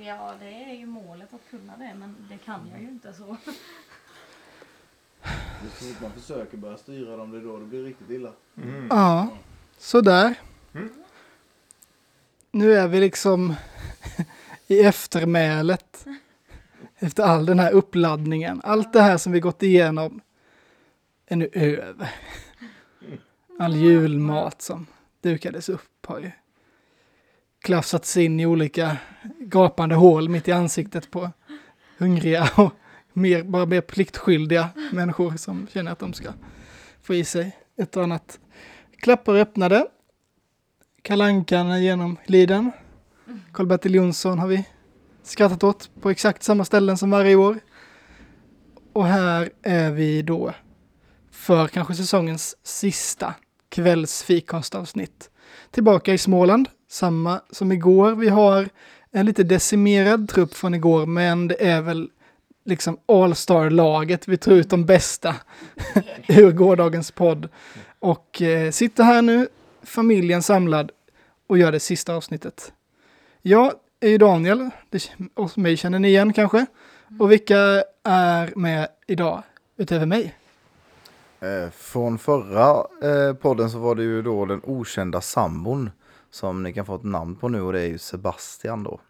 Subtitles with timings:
[0.00, 3.36] Ja, det är ju målet att kunna det, men det kan jag ju inte så.
[6.00, 8.32] Man försöker börja styra dem, det är då det blir riktigt illa.
[8.56, 8.86] Mm.
[8.90, 9.28] Ja,
[9.78, 10.34] sådär.
[10.74, 10.92] Mm.
[12.50, 13.54] Nu är vi liksom
[14.66, 16.06] i eftermälet.
[16.96, 18.60] Efter all den här uppladdningen.
[18.64, 20.20] Allt det här som vi gått igenom
[21.26, 22.14] är nu över.
[23.06, 23.18] Mm.
[23.58, 24.86] All julmat som
[25.22, 26.30] dukades upp har ju
[27.62, 28.96] klafsats in i olika
[29.40, 31.30] gapande hål mitt i ansiktet på
[31.98, 32.72] hungriga och
[33.12, 36.32] mer, bara mer pliktskyldiga människor som känner att de ska
[37.02, 38.40] få i sig ett och annat.
[38.96, 39.86] Klappar öppnade.
[41.02, 42.72] Kalankan är genomliden.
[43.52, 44.64] Karl-Bertil Jonsson har vi
[45.22, 47.60] skrattat åt på exakt samma ställen som varje år.
[48.92, 50.54] Och här är vi då
[51.30, 53.34] för kanske säsongens sista
[53.72, 55.30] kvällsfikastavsnitt.
[55.70, 58.14] Tillbaka i Småland, samma som igår.
[58.14, 58.68] Vi har
[59.10, 62.10] en lite decimerad trupp från igår, men det är väl
[62.64, 64.28] liksom All-star-laget.
[64.28, 65.34] Vi tror ut de bästa
[66.28, 67.48] ur gårdagens podd.
[67.98, 69.48] Och eh, sitter här nu,
[69.82, 70.90] familjen samlad
[71.46, 72.72] och gör det sista avsnittet.
[73.42, 76.66] Jag är ju Daniel, det, och mig känner ni igen kanske.
[77.18, 79.42] Och vilka är med idag
[79.76, 80.34] utöver mig?
[81.42, 85.90] Eh, från förra eh, podden så var det ju då den okända sambon
[86.30, 89.00] som ni kan få ett namn på nu och det är ju Sebastian då.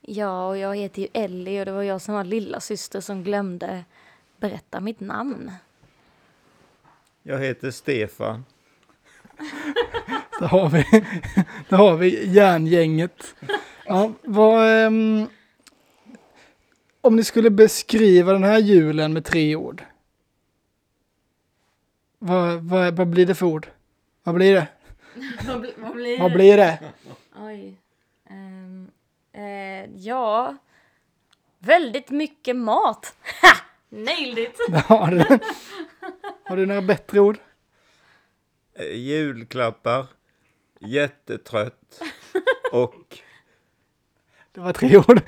[0.00, 3.24] Ja, och jag heter ju Ellie och det var jag som var lilla syster som
[3.24, 3.84] glömde
[4.36, 5.52] berätta mitt namn.
[7.22, 8.44] Jag heter Stefan.
[10.40, 10.84] Där har vi,
[11.68, 13.34] där har vi järngänget.
[13.84, 15.26] Ja, vad, ehm,
[17.00, 19.84] om ni skulle beskriva den här julen med tre ord.
[22.24, 23.66] Vad, vad, vad blir det för ord?
[24.22, 24.66] Vad blir det?
[25.46, 26.78] vad, bli, vad blir Vad blir det?
[27.36, 27.78] Oj.
[28.30, 28.90] Ehm,
[29.32, 30.56] eh, ja.
[31.58, 33.14] Väldigt mycket mat.
[33.42, 33.48] Ha!
[33.88, 34.56] Nailed it!
[34.86, 35.38] Har du,
[36.44, 37.38] har du några bättre ord?
[38.74, 40.06] Eh, julklappar.
[40.80, 42.02] Jättetrött.
[42.72, 43.18] Och
[44.52, 45.22] Det var tre ord.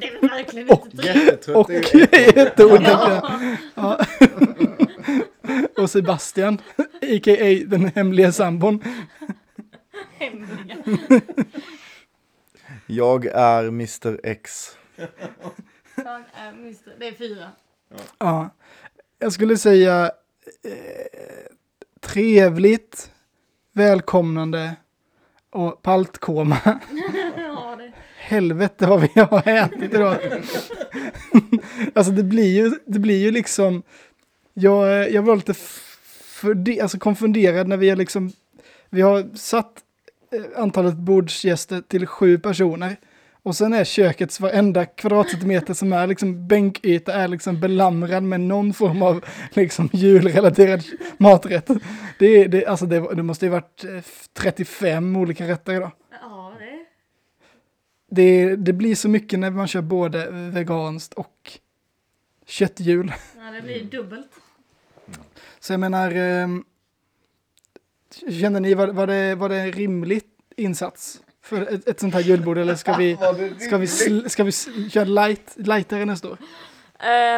[0.00, 1.06] Det är verkligen inte tre.
[1.06, 2.82] Jättetrött Och är ju ett ord.
[3.74, 4.06] Ja.
[5.76, 6.58] Och Sebastian,
[7.02, 7.64] a.k.a.
[7.66, 8.82] den hemliga sambon.
[10.18, 10.76] hemliga.
[12.86, 14.78] Jag är Mr X.
[15.96, 16.98] Jag är Mr.
[16.98, 17.50] Det är fyra.
[18.18, 18.50] Ja,
[19.18, 20.04] jag skulle säga
[20.64, 21.50] eh,
[22.00, 23.10] trevligt,
[23.72, 24.76] välkomnande
[25.50, 26.58] och paltkoma.
[27.36, 27.92] Ja, det.
[28.16, 30.16] Helvete vad vi har ätit idag.
[31.94, 33.82] alltså det blir ju, det blir ju liksom,
[34.58, 35.54] jag, jag var lite
[36.82, 38.32] alltså konfunderad när vi har liksom,
[38.90, 39.72] vi har satt
[40.32, 42.96] eh, antalet bordsgäster till sju personer.
[43.42, 48.74] Och sen är kökets varenda kvadratcentimeter som är liksom bänkyta är liksom belamrad med någon
[48.74, 50.84] form av liksom julrelaterad
[51.18, 51.70] maträtt.
[52.18, 54.02] Det, det, alltså det, det måste ju varit eh,
[54.32, 55.90] 35 olika rätter idag.
[56.22, 56.86] Ja, det.
[58.10, 61.58] Det, det blir så mycket när man kör både veganskt och
[62.46, 63.12] köttjul.
[63.36, 64.30] Ja, det blir dubbelt.
[65.66, 66.48] Så jag menar, eh,
[68.40, 70.22] känner ni, var, var, det, var det en rimlig
[70.56, 73.16] insats för ett, ett sånt här julbord eller ska vi,
[73.58, 74.52] ska vi, sl- ska vi
[74.90, 76.38] köra light, lightare nästa år?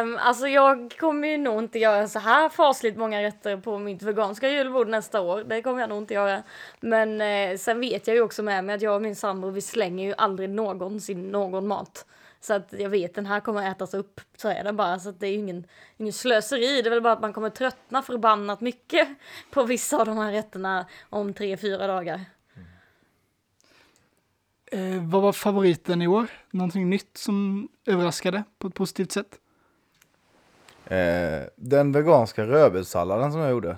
[0.01, 4.01] Um, alltså jag kommer ju nog inte göra så här fasligt många rätter på mitt
[4.01, 5.43] veganska julbord nästa år.
[5.43, 6.43] Det kommer jag nog inte göra.
[6.79, 9.61] Men eh, sen vet jag ju också med mig att jag och min sambo vi
[9.61, 12.05] slänger ju aldrig någonsin någon mat.
[12.41, 14.21] Så att jag vet den här kommer ätas upp.
[14.37, 14.99] Så är det bara.
[14.99, 16.81] Så att det är ju ingen, ingen slöseri.
[16.81, 19.07] Det är väl bara att man kommer tröttna förbannat mycket
[19.51, 22.25] på vissa av de här rätterna om tre, fyra dagar.
[24.71, 26.27] Eh, vad var favoriten i år?
[26.51, 29.39] Någonting nytt som överraskade på ett positivt sätt?
[30.85, 33.77] Eh, den veganska rödbetssalladen som jag gjorde.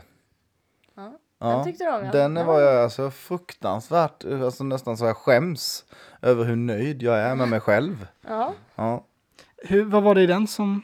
[1.42, 2.12] Ja, den tyckte du om, ja.
[2.12, 5.86] Den var jag alltså fruktansvärt, alltså nästan så jag skäms
[6.22, 8.08] över hur nöjd jag är med mig själv.
[8.28, 8.54] Ja.
[8.76, 9.06] Ja.
[9.58, 10.82] Hur, vad var det i den som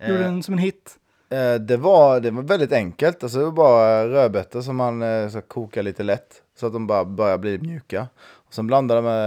[0.00, 0.98] gjorde Eh, den som en hit?
[1.30, 3.22] Eh, det, var, det var väldigt enkelt.
[3.22, 6.42] Alltså, det var bara rödbetor som man eh, så kokar lite lätt.
[6.56, 8.08] Så att de bara börjar bli mjuka.
[8.20, 9.26] Och sen blandade med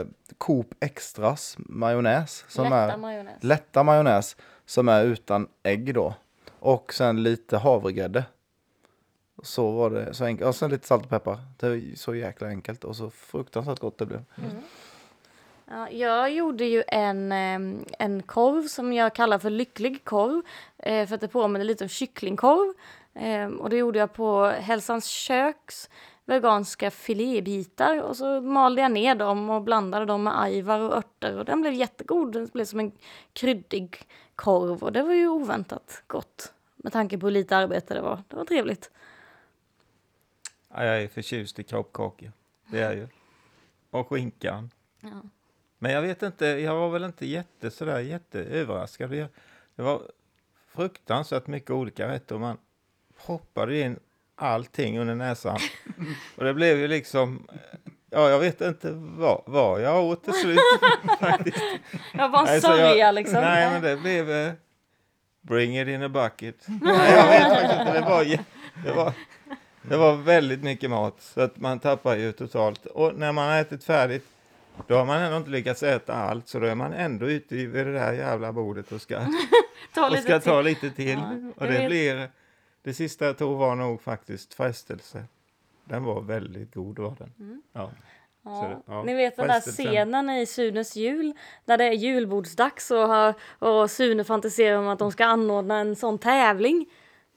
[0.00, 0.06] eh,
[0.38, 2.44] Coop Extras majonnäs.
[2.48, 3.42] Som Lätta är majonnäs.
[3.42, 4.36] lätta majonnäs.
[4.66, 6.14] Som är utan ägg då.
[6.58, 8.24] Och sen lite havregrädde.
[9.42, 10.48] Så var det så enkelt.
[10.48, 11.38] Och sen lite salt och peppar.
[11.56, 14.24] Det var så jäkla enkelt och så fruktansvärt gott det blev.
[15.72, 20.42] Ja, jag gjorde ju en, em, en korv som jag kallar för lycklig korv.
[20.78, 22.74] Eh, för att det påminner lite om kycklingkorv.
[23.14, 25.90] Em, och det gjorde jag på Hälsans köks
[26.24, 31.38] veganska filébitar och så malde jag ner dem och blandade dem med ajvar och örter
[31.38, 32.32] och den blev jättegod.
[32.32, 32.92] Den blev som en
[33.32, 33.98] kryddig
[34.34, 38.22] korv och det var ju oväntat gott med tanke på hur lite arbete det var.
[38.28, 38.90] Det var trevligt.
[40.68, 42.32] Ja, jag är förtjust i kroppkakor.
[42.66, 43.08] Det är jag ju.
[43.90, 44.70] Och skinkan.
[45.00, 45.22] Ja.
[45.82, 49.10] Men jag vet inte, jag var väl inte jätte, sådär, jätteöverraskad.
[49.10, 49.28] Det
[49.76, 50.02] det var
[50.74, 52.56] fruktansvärt mycket olika rätter och man
[53.18, 53.98] hoppade in
[54.34, 55.58] allting under näsan.
[56.36, 57.48] Och det blev ju liksom,
[58.10, 60.58] ja jag vet inte vad, vad jag åt till slut
[61.20, 61.62] faktiskt.
[62.14, 63.40] Jag var en sörja jag- liksom.
[63.40, 64.52] Nej men det blev eh,
[65.40, 66.56] bring it in a bucket.
[66.66, 68.24] Nej jag vet faktiskt inte, det var,
[68.84, 69.12] det var,
[69.82, 72.86] det var väldigt mycket mat så att man tappar ju totalt.
[72.86, 74.26] Och när man har ätit färdigt
[74.86, 77.86] då har man ändå inte lyckats äta allt så då är man ändå ute vid
[77.86, 79.20] det där jävla bordet och ska
[79.94, 80.64] Ta och lite ska ta till.
[80.64, 81.08] lite till.
[81.18, 81.86] Ja, och det vet.
[81.86, 82.30] blir,
[82.82, 85.24] det sista jag tog var nog faktiskt frestelse.
[85.84, 87.32] Den var väldigt god var den.
[87.40, 87.62] Mm.
[87.72, 87.90] Ja.
[88.44, 88.82] Ja.
[88.86, 91.32] ja, Ni vet den där scenen i Sunes jul
[91.64, 95.96] när det är julbordsdags och, har- och Sune fantiserar om att de ska anordna en
[95.96, 96.86] sån tävling.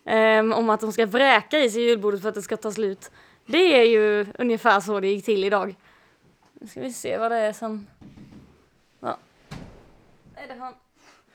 [0.05, 3.11] ehm, om att de ska vräka i sig julbordet för att det ska ta slut.
[3.45, 5.75] Det är ju ungefär så det gick till idag.
[6.59, 7.87] Nu ska vi se vad det är som...
[8.99, 9.17] Ja.
[10.35, 10.73] Är det han?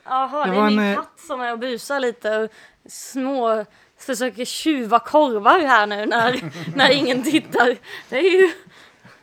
[0.03, 2.49] Jaha, Det det, är var en, min eh, katt som är och busar lite och
[2.85, 3.65] små
[3.97, 7.77] försöker tjuva korvar här nu när, när ingen tittar.
[8.09, 8.51] Det är ju...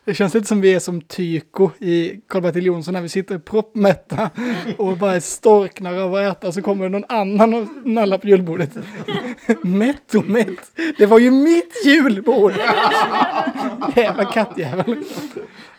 [0.05, 4.31] Det känns lite som vi är som Tyko i Karl-Bertil Jonsson när vi sitter proppmätta
[4.77, 8.71] och bara storknar av att äta så kommer det någon annan och nallar på julbordet.
[9.62, 10.73] mätt och mätt.
[10.99, 12.53] Det var ju mitt julbord!
[13.97, 15.05] Jävla kattjävel.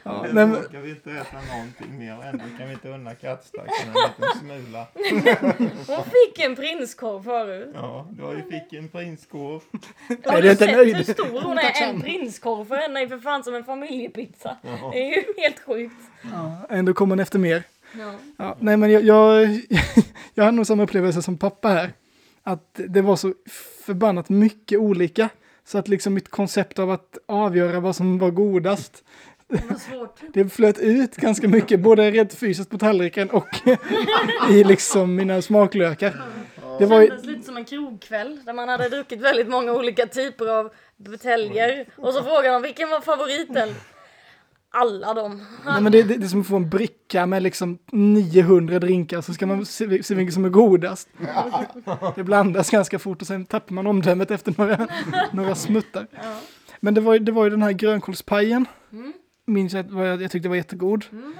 [0.09, 3.15] Ja, nej, men, Ska vi inte äta någonting mer och ändå kan vi inte unna
[3.15, 4.87] kattstacken en liten smula.
[5.95, 7.69] Hon fick en prinskorv förut.
[7.73, 9.61] Ja, du har ju fick en prinskorv.
[10.25, 10.95] Har är du inte sett nöjd.
[10.95, 11.83] hur stor hon är?
[11.83, 14.57] En prinskorv för henne är för fan som en familjepizza.
[14.91, 15.95] Det är ju helt sjukt.
[16.31, 17.63] ja, ändå kommer hon efter mer.
[17.99, 18.13] Ja.
[18.37, 19.47] Ja, nej men jag, jag,
[20.33, 21.93] jag har nog samma upplevelse som pappa här.
[22.43, 23.33] Att det var så
[23.85, 25.29] förbannat mycket olika.
[25.65, 29.03] Så att liksom mitt koncept av att avgöra vad som var godast,
[29.49, 33.47] Det det flöt ut ganska mycket, både rent fysiskt på tallriken och
[34.51, 36.21] i liksom mina smaklökar.
[36.79, 40.05] Det var ju, kändes lite som en krogkväll där man hade druckit väldigt många olika
[40.07, 41.85] typer av buteljer.
[41.95, 43.69] Och så frågade de vilken var favoriten?
[44.71, 45.45] Alla de.
[45.65, 49.21] nej, men det, det, det är som att få en bricka med liksom 900 drinkar
[49.21, 51.09] så ska man se, se vilken som är godast.
[52.15, 54.87] Det blandas ganska fort och sen tappar man omdömet efter några,
[55.31, 56.07] några smuttar.
[56.79, 58.65] Men det var, ju- det var ju den här grönkålspajen.
[58.91, 59.13] Mm.
[59.49, 61.05] Minns jag, att var- jag tyckte det var jättegod.
[61.11, 61.33] Mm.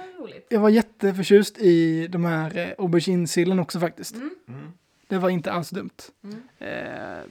[0.48, 4.14] Jag var jätteförtjust i de här eh, auberginesillen också faktiskt.
[4.14, 4.30] Mm.
[4.48, 4.72] Mm.
[5.08, 5.90] Det var inte alls dumt.
[6.24, 6.42] Mm.
[6.58, 7.22] Eh,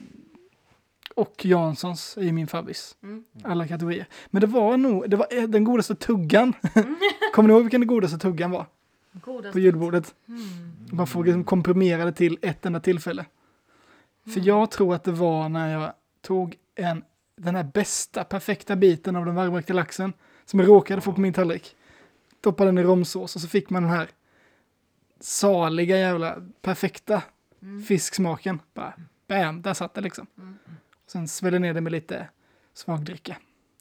[1.14, 2.96] och Janssons är ju min favorit.
[3.02, 3.24] Mm.
[3.44, 4.06] Alla kategorier.
[4.26, 6.52] Men det var nog, det var eh, den godaste tuggan.
[7.34, 8.66] Kommer ni ihåg vilken den godaste tuggan var?
[9.12, 9.52] Godast.
[9.52, 10.14] På julbordet.
[10.28, 10.40] Mm.
[10.92, 13.24] Man får liksom komprimera det till ett enda tillfälle.
[14.34, 17.04] För jag tror att det var när jag tog en,
[17.36, 20.12] den här bästa, perfekta biten av den varmräkta laxen
[20.50, 21.76] som jag råkade få på min tallrik.
[22.40, 24.08] Doppade den i romsås och så fick man den här
[25.20, 27.22] saliga jävla perfekta
[27.62, 27.82] Mm.
[27.82, 28.60] fisksmaken.
[28.74, 28.92] Bara
[29.28, 30.26] bam, där satt det liksom.
[30.38, 30.58] Mm.
[31.06, 32.28] Sen svällde ner det med lite
[32.74, 33.36] svagdricka.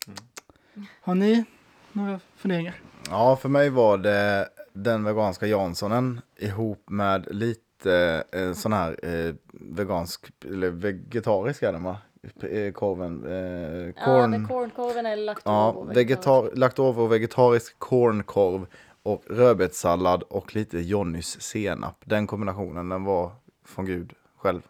[0.07, 0.87] Mm.
[1.01, 1.45] Har ni
[1.91, 2.75] några funderingar?
[3.09, 9.35] Ja, för mig var det den veganska Janssonen ihop med lite eh, sån här eh,
[9.51, 11.97] vegansk, eller vegetarisk är den va?
[12.23, 13.25] Eh, Korven.
[13.25, 18.65] Eh, Ja, corn, det kornkorven är lagt ja, vegetar, lagt över och vegetarisk cornkorv
[19.03, 22.03] och rödbetssallad och lite Johnnys senap.
[22.05, 23.31] Den kombinationen, den var
[23.65, 24.61] från Gud själv.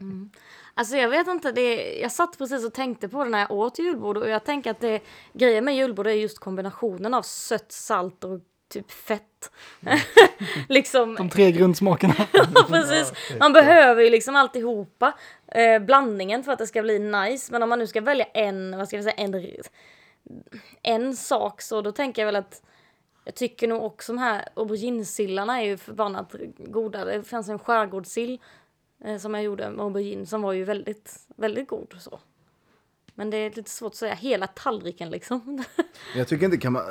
[0.00, 0.30] Mm.
[0.74, 3.78] Alltså jag vet inte, det, jag satt precis och tänkte på det när jag åt
[3.78, 5.00] julbord och jag tänker att det,
[5.32, 8.40] grejen med julbord är just kombinationen av sött, salt och
[8.72, 9.50] typ fett.
[10.68, 12.14] liksom, De tre grundsmakerna.
[12.68, 13.12] precis.
[13.40, 15.12] Man behöver ju liksom alltihopa,
[15.54, 17.52] eh, blandningen för att det ska bli nice.
[17.52, 19.34] Men om man nu ska välja en, vad ska vi säga, en,
[20.82, 22.62] en sak så då tänker jag väl att
[23.24, 27.04] jag tycker nog också de här auberginesillarna är ju förbannat goda.
[27.04, 28.40] Det fanns en skärgårdssill
[29.04, 32.20] eh, som jag gjorde med aubergine som var ju väldigt, väldigt god så.
[33.16, 35.64] Men det är lite svårt att säga hela tallriken liksom.
[36.16, 36.82] Jag tycker inte kan man,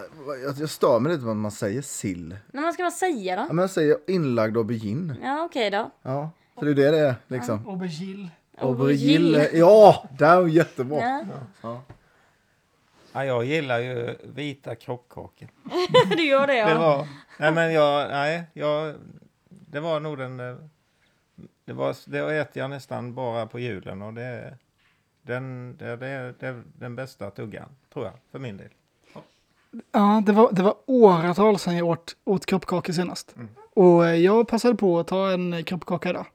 [0.44, 2.38] jag, jag stör mig lite på att man säger sill.
[2.54, 3.54] Men vad ska man säga Ja, då?
[3.54, 5.16] men jag säger inlagd aubergine.
[5.24, 5.92] Ja okej då.
[6.02, 6.30] Ja,
[6.60, 7.68] för det är det det är liksom.
[7.68, 8.30] Aubergine.
[8.58, 9.50] Aubergine.
[9.54, 11.26] Ja, det är jättebra.
[11.62, 11.82] Ja,
[13.14, 15.48] Ja, jag gillar ju vita kroppkakor.
[16.18, 16.68] du gör det ja.
[16.70, 17.08] Det var,
[17.40, 18.96] nej men jag, nej, jag,
[19.50, 20.38] det var nog den,
[21.66, 24.58] det var, det äter jag nästan bara på julen och det,
[25.22, 28.70] Den, det, det, det är den bästa tuggan, tror jag, för min del.
[29.92, 33.36] Ja, det var, det var åratal sedan jag åt, åt kroppkakor senast.
[33.36, 33.50] Mm.
[33.74, 36.26] Och jag passade på att ta en kroppkaka idag.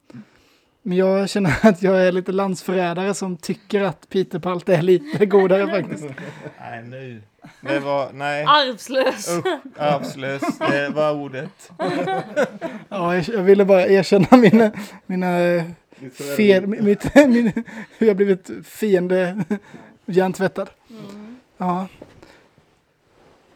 [0.89, 5.67] Men jag känner att jag är lite landsförrädare som tycker att Peterpalt är lite godare
[5.83, 6.05] faktiskt.
[6.61, 7.23] Nej, nu.
[7.61, 8.45] Det var, nej.
[8.45, 9.29] Arvslös.
[9.29, 9.47] Usch,
[9.79, 10.43] arvslös.
[10.59, 11.71] Det var ordet.
[12.89, 14.71] Ja, jag, jag ville bara erkänna mina,
[15.07, 15.29] mina
[16.37, 17.65] fel, mitt, min,
[17.99, 19.45] hur jag blivit fiende
[20.07, 20.71] hjärntvättad.
[21.57, 21.89] Ja.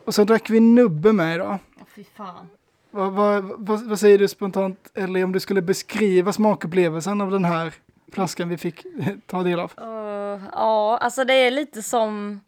[0.05, 1.59] Och så drack vi nubbe med idag.
[1.79, 2.49] Ja, fy fan.
[2.95, 7.45] Vad, vad, vad, vad säger du spontant, eller om du skulle beskriva smakupplevelsen av den
[7.45, 7.75] här
[8.13, 8.87] flaskan vi fick
[9.27, 9.73] ta del av?
[9.81, 12.41] Uh, ja, alltså det är lite som,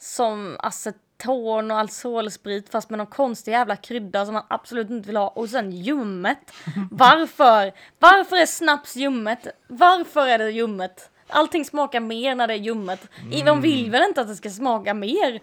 [0.00, 5.16] som aceton och alkoholsprit fast med någon konstig jävla krydda som man absolut inte vill
[5.16, 5.28] ha.
[5.28, 6.52] Och sen ljummet.
[6.90, 7.72] Varför?
[7.98, 9.46] Varför är snaps ljummet?
[9.68, 11.10] Varför är det ljummet?
[11.28, 13.08] Allting smakar mer när det är ljummet.
[13.32, 15.40] I De vill väl inte att det ska smaka mer?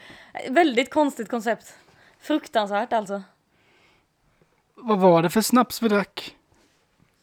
[0.50, 1.74] Väldigt konstigt koncept.
[2.22, 3.22] Fruktansvärt alltså.
[4.82, 6.36] Vad var det för snaps vi drack?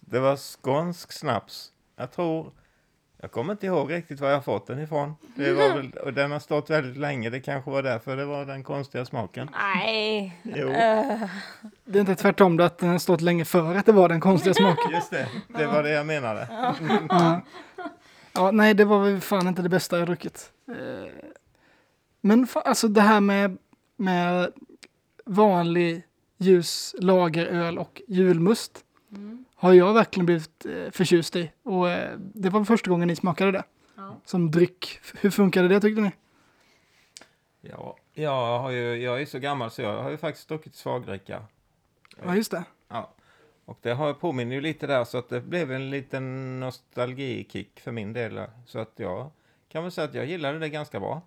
[0.01, 1.73] Det var skånsk snaps.
[1.97, 2.53] Jag tror...
[3.21, 5.15] Jag kommer inte ihåg riktigt var jag fått den ifrån.
[5.37, 7.31] Det var väl, och den har stått väldigt länge.
[7.31, 9.51] Det kanske var därför det var den konstiga smaken.
[9.53, 10.41] Nej.
[10.43, 10.75] Jo, Uh,
[11.85, 14.21] Det är inte tvärtom då att den har stått länge före att det var den
[14.21, 14.91] konstiga smaken.
[14.93, 15.29] just det.
[15.49, 16.49] Det var det jag menade.
[17.09, 17.41] Ja.
[18.33, 20.53] ja, nej, det var väl fan inte det bästa jag druckit.
[20.69, 21.09] Eh,
[22.21, 23.59] Men alltså det här med,
[23.97, 24.53] med
[25.25, 26.03] vanlig
[26.39, 28.85] ljus lageröl och julmust
[29.55, 31.51] har jag verkligen blivit eh, förtjust i.
[31.63, 33.65] Och eh, det var första gången ni smakade det
[33.97, 34.17] Ja.
[34.25, 35.01] som dryck.
[35.21, 36.11] Hur funkade det tyckte ni?
[37.61, 41.43] Ja, jag, har ju, jag är så gammal så jag har ju faktiskt druckit svagdricka.
[42.25, 42.65] Ja, just det.
[42.89, 43.15] Ja.
[43.65, 47.93] Och det har påminner ju lite där så att det blev en liten nostalgikick för
[47.93, 48.41] min del.
[48.67, 49.31] Så att jag
[49.69, 51.23] kan väl säga att jag gillade det ganska bra.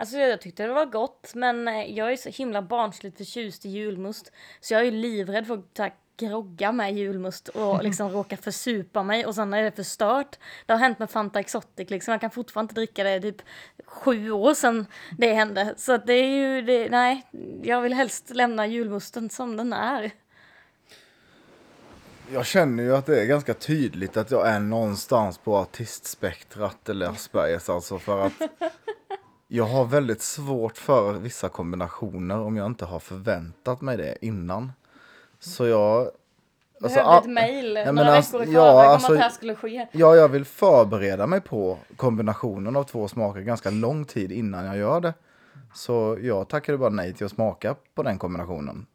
[0.00, 3.68] Alltså jag tyckte det var gott men eh, jag är så himla barnsligt förtjust i
[3.68, 4.32] julmust.
[4.60, 9.26] Så jag är ju livrädd för att grogga med julmust och liksom råka försupa mig
[9.26, 10.38] och sen är det förstört.
[10.66, 12.12] Det har hänt med Fanta Exotic liksom.
[12.12, 13.42] Jag kan fortfarande inte dricka det typ
[13.86, 14.86] sju år sedan
[15.18, 15.74] det hände.
[15.76, 17.26] Så det är ju, det, nej,
[17.62, 20.10] jag vill helst lämna julmusten som den är.
[22.32, 27.06] Jag känner ju att det är ganska tydligt att jag är någonstans på artistspektrat eller
[27.06, 28.32] Aspergers alltså för att
[29.48, 34.72] jag har väldigt svårt för vissa kombinationer om jag inte har förväntat mig det innan.
[35.38, 35.98] Så jag...
[36.00, 36.14] alltså,
[36.80, 39.30] Behövde a- ett mejl några alltså- veckor i ja, förväg om alltså- att det här
[39.30, 39.86] skulle ske.
[39.92, 44.76] Ja, jag vill förbereda mig på kombinationen av två smaker ganska lång tid innan jag
[44.76, 45.14] gör det.
[45.74, 48.86] Så jag tackade bara nej till att smaka på den kombinationen.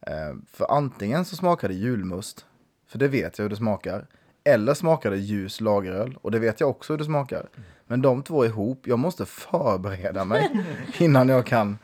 [0.00, 2.46] Eh, för antingen så smakar det julmust,
[2.86, 4.06] för det vet jag hur det smakar.
[4.44, 7.48] Eller smakar det ljus lageröl, och det vet jag också hur det smakar.
[7.86, 10.50] Men de två ihop, jag måste förbereda mig
[10.98, 11.78] innan jag kan.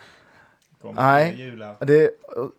[0.95, 1.35] Nej.
[1.39, 1.77] Jular.
[1.87, 2.11] Det,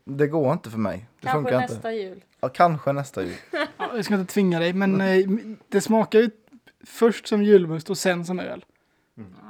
[0.03, 1.05] det går inte för mig.
[1.19, 1.89] Det Kanske funkar nästa inte.
[1.89, 2.23] jul.
[2.41, 3.33] Ja, kanske nästa jul.
[3.77, 5.25] Ja, jag ska inte tvinga dig, men eh,
[5.69, 6.29] det smakar ju
[6.85, 8.65] först som julmust och sen som öl.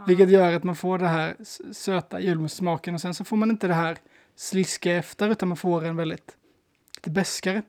[0.07, 1.35] Vilket gör att man får det här
[1.73, 3.97] söta julmustsmaken och sen så får man inte det här
[4.35, 6.37] sliskiga efter utan man får en väldigt
[6.95, 7.61] lite beskare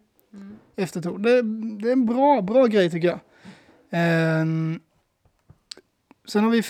[0.76, 1.22] efterton.
[1.22, 1.42] Det,
[1.82, 3.20] det är en bra, bra grej tycker jag.
[3.90, 4.80] Ehm,
[6.24, 6.62] sen har vi,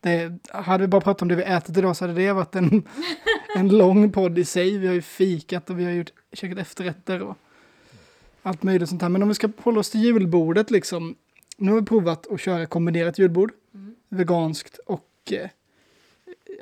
[0.00, 2.82] det, hade vi bara pratat om det vi ätit idag så hade det varit en,
[3.56, 4.78] en lång podd i sig.
[4.78, 7.36] Vi har ju fikat och vi har gjort, käkat efterrätter och
[8.42, 9.08] allt möjligt sånt här.
[9.08, 11.14] Men om vi ska hålla oss till julbordet liksom.
[11.56, 13.52] Nu har vi provat att köra kombinerat julbord.
[14.08, 15.48] Veganskt och eh,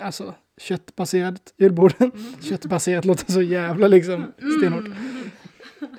[0.00, 1.94] alltså köttbaserat julbord.
[2.42, 4.84] Köttbaserat låter så jävla liksom stenhårt.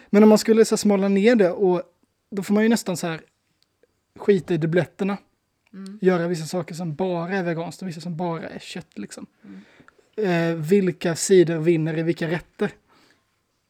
[0.09, 1.81] Men om man skulle så här, smala ner det och
[2.31, 3.21] då får man ju nästan så här
[4.15, 5.17] skita i dubbletterna.
[6.01, 9.25] Göra vissa saker som bara är veganskt och vissa som bara är kött liksom.
[10.15, 12.71] Eh, vilka sidor vinner i vilka rätter?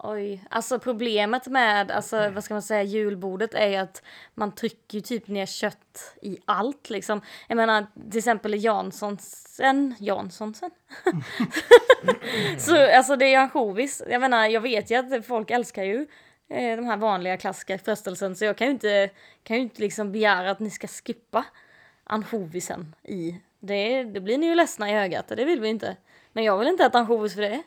[0.03, 4.03] Oj, alltså problemet med, alltså vad ska man säga, julbordet är ju att
[4.35, 7.21] man trycker ju typ ner kött i allt liksom.
[7.47, 10.71] Jag menar till exempel Janssonsen, Janssonsen?
[12.57, 14.03] Så alltså det är ansjovis.
[14.09, 16.07] Jag menar jag vet ju att folk älskar ju
[16.49, 19.09] eh, de här vanliga klassiska frestelsen så jag kan ju inte,
[19.43, 21.45] kan ju inte liksom begära att ni ska skippa
[22.03, 23.35] ansjovisen i.
[23.59, 25.97] Det, det blir ni ju ledsna i ögat och det vill vi inte.
[26.33, 27.63] Men jag vill inte äta ansjovis för det.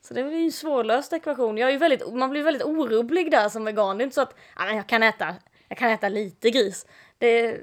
[0.00, 1.58] Så det blir ju en svårlöst ekvation.
[1.58, 3.98] Jag är ju väldigt, man blir väldigt orubblig där som vegan.
[3.98, 5.34] Det är inte så att ja, men jag, kan äta,
[5.68, 6.86] jag kan äta lite gris.
[7.18, 7.60] Det,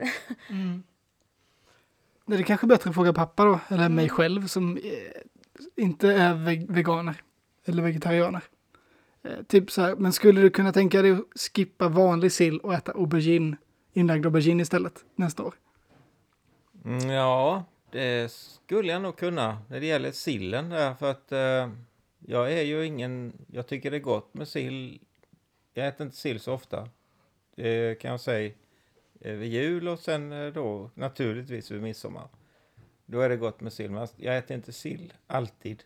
[2.26, 4.84] Det är kanske bättre att fråga pappa då, eller mig själv som eh,
[5.84, 7.16] inte är ve- veganer
[7.66, 8.42] eller vegetarianer.
[9.24, 12.74] Eh, typ så här, men skulle du kunna tänka dig att skippa vanlig sill och
[12.74, 13.58] äta aubergine,
[13.94, 15.54] inlagd aubergine istället nästa år?
[16.86, 21.70] Mm, ja, det skulle jag nog kunna när det gäller sillen där för att eh,
[22.20, 25.00] jag är ju ingen, jag tycker det är gott med sill.
[25.74, 26.90] Jag äter inte sill så ofta.
[27.56, 28.54] Det kan jag säga
[29.22, 32.28] eh, vid jul och sen eh, då naturligtvis vid midsommar.
[33.06, 35.84] Då är det gott med sill, men jag äter inte sill alltid.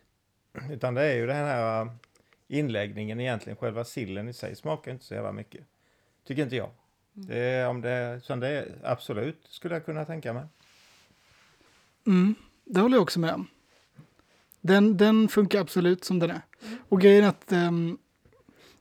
[0.70, 1.92] Utan det är ju den här eh,
[2.48, 5.64] inläggningen egentligen, själva sillen i sig smakar inte så jävla mycket.
[6.24, 6.70] Tycker inte jag.
[7.12, 10.44] Det är, om det, så det är, absolut skulle jag kunna tänka mig.
[12.08, 12.34] Mm,
[12.64, 13.46] det håller jag också med om.
[14.60, 16.40] Den, den funkar absolut som den är.
[16.88, 17.98] Och grejen är att um,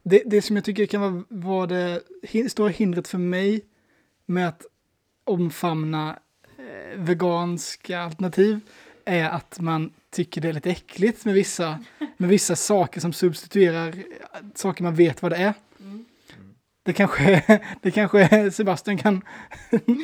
[0.03, 2.01] det, det som jag tycker kan vara, vara det
[2.50, 3.62] stora hindret för mig
[4.25, 4.65] med att
[5.24, 6.19] omfamna
[6.57, 8.60] eh, veganska alternativ
[9.05, 11.84] är att man tycker det är lite äckligt med vissa,
[12.17, 13.93] med vissa saker som substituerar eh,
[14.55, 15.53] saker man vet vad det är.
[16.88, 17.44] Det kanske,
[17.82, 19.22] det kanske Sebastian kan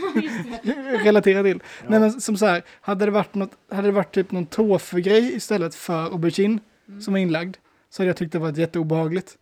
[1.04, 1.64] relatera till.
[1.88, 5.36] Nej, men som så här, hade det varit, något, hade det varit typ någon tofu-grej
[5.36, 6.60] istället för aubergine
[7.02, 7.58] som var inlagd
[7.90, 9.38] så hade jag tyckt det varit jätteobehagligt.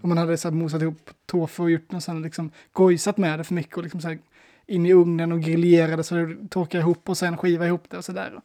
[0.00, 3.38] Om man hade så här, mosat ihop tofu och gjort något sånt, liksom gojsat med
[3.38, 4.18] det för mycket och liksom så här,
[4.66, 8.04] in i ugnen och griljerade så det torkar ihop och sen skiva ihop det och
[8.04, 8.40] sådär.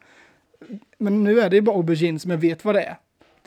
[0.98, 2.96] Men nu är det ju bara aubergine som jag vet vad det är.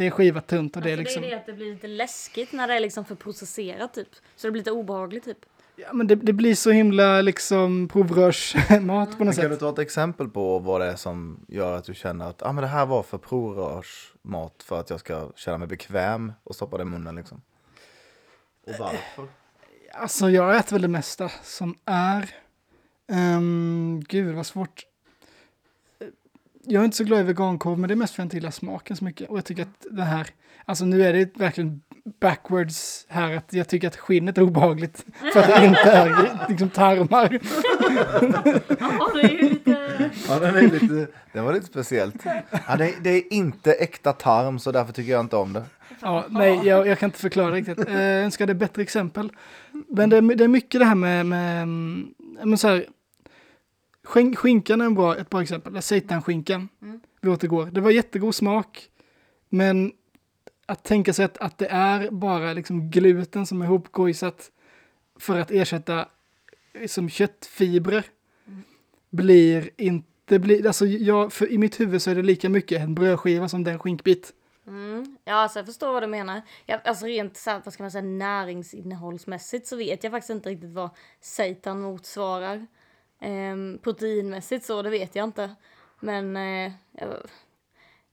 [0.02, 1.22] Det är skivat tunt och det är Alltså, liksom...
[1.22, 4.08] det är det att det blir lite läskigt när det är liksom för processerat typ.
[4.36, 5.38] Så det blir lite obehagligt typ.
[5.76, 9.60] Ja, men det, det blir så himla liksom provrörsmat på något Men kan du sätt.
[9.60, 12.62] ta ett exempel på vad det är som gör att du känner att ah, men
[12.62, 16.82] det här var för provrörsmat för att jag ska känna mig bekväm och stoppa det
[16.82, 17.42] i munnen liksom?
[18.68, 19.28] Och varför?
[19.94, 22.36] Alltså jag äter väl det mesta som är.
[23.12, 24.86] Um, gud vad svårt.
[26.64, 28.38] Jag är inte så glad i vegankorv men det är mest för att jag inte
[28.38, 29.30] gillar smaken så mycket.
[29.30, 30.28] Och jag tycker att det här,
[30.66, 31.82] alltså nu är det verkligen
[32.22, 35.06] backwards här att jag tycker att skinnet är obehagligt.
[35.34, 37.40] För att det inte är liksom tarmar.
[38.80, 39.78] Ja, det är ju lite...
[40.28, 42.16] Ja, den, är lite, den var lite speciellt.
[42.68, 45.64] Ja, det, det är inte äkta tarm så därför tycker jag inte om det.
[46.02, 47.88] Ja, nej, jag, jag kan inte förklara riktigt.
[47.90, 49.32] Eh, Jag önskar det bättre exempel.
[49.88, 52.08] Men det, är- det är mycket det här med, med, mm,
[52.44, 52.86] men så här,
[54.12, 55.82] skink, skinkan är en bra, ett bra exempel.
[55.82, 56.70] Seitan-skinkan.
[57.22, 57.66] Vi återgår.
[57.66, 58.90] Det var jättegod smak.
[59.50, 59.92] Men
[60.66, 64.52] att tänka sig att, att det är bara liksom gluten som är ihopgojsat
[65.20, 66.08] för att ersätta
[66.88, 68.06] som köttfibrer
[69.10, 72.96] blir inte, blir, alltså jag, för i mitt huvud så är det lika mycket en
[72.96, 74.34] brödskiva som den skinkbit.
[74.68, 75.18] Mm.
[75.24, 76.42] Ja, alltså jag förstår vad du menar.
[76.66, 80.50] Jag, alltså rent så här, vad ska man säga, näringsinnehållsmässigt så vet jag faktiskt inte
[80.50, 80.90] riktigt vad
[81.22, 82.68] seitan motsvarar.
[83.22, 85.56] Ehm, proteinmässigt så, det vet jag inte.
[86.00, 86.72] Men eh,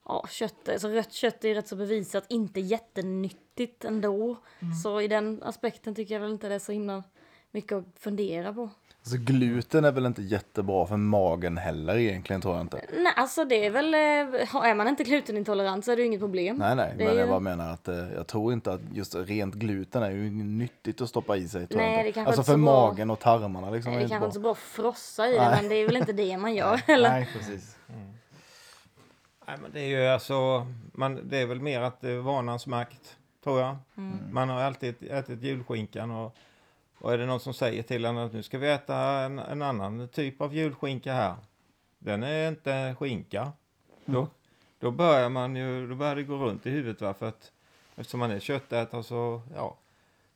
[0.04, 4.36] ja, kött, alltså rött kött är ju rätt så bevisat inte jättenyttigt ändå.
[4.82, 7.04] Så i den aspekten tycker jag väl inte det är så himla
[7.50, 8.70] mycket att fundera på.
[9.00, 12.80] Alltså gluten är väl inte jättebra för magen heller egentligen tror jag inte.
[12.92, 14.00] Nej, alltså det är väl, eh,
[14.64, 16.56] är man inte glutenintolerant så är det ju inget problem.
[16.56, 18.80] Nej, nej, Det men är jag ju- bara menar att eh, jag tror inte att
[18.92, 21.66] just rent gluten är ju nyttigt att stoppa i sig.
[21.66, 22.88] Tror Nej, jag det kanske Alltså inte för så bra.
[22.88, 23.92] magen och tarmarna liksom.
[23.92, 24.52] Nej, är det inte kanske inte så bra.
[24.52, 25.58] att frossa i det, Nej.
[25.62, 26.80] men det är väl inte det man gör.
[26.86, 27.10] Eller?
[27.10, 27.76] Nej, precis.
[29.46, 32.66] Nej, men det är ju alltså, man, det är väl mer att det är vanans
[32.66, 33.76] makt, tror jag.
[34.32, 36.36] Man har alltid ätit julskinkan och,
[37.00, 39.62] och är det någon som säger till en att nu ska vi äta en, en
[39.62, 41.36] annan typ av julskinka här.
[41.98, 43.52] Den är inte skinka.
[44.04, 44.28] Då,
[44.78, 47.52] då börjar man ju, då börjar det gå runt i huvudet va, för att
[47.96, 49.78] eftersom man är köttätare så, ja,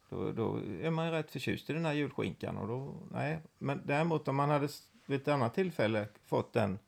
[0.08, 3.38] då, då är man ju rätt förtjust i den här julskinkan och då, nej.
[3.58, 4.68] Men däremot om man hade
[5.06, 6.78] vid ett annat tillfälle fått den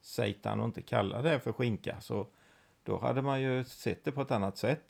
[0.00, 2.26] seitan och inte kalla det för skinka så
[2.82, 4.84] då hade man ju sett det på ett annat sätt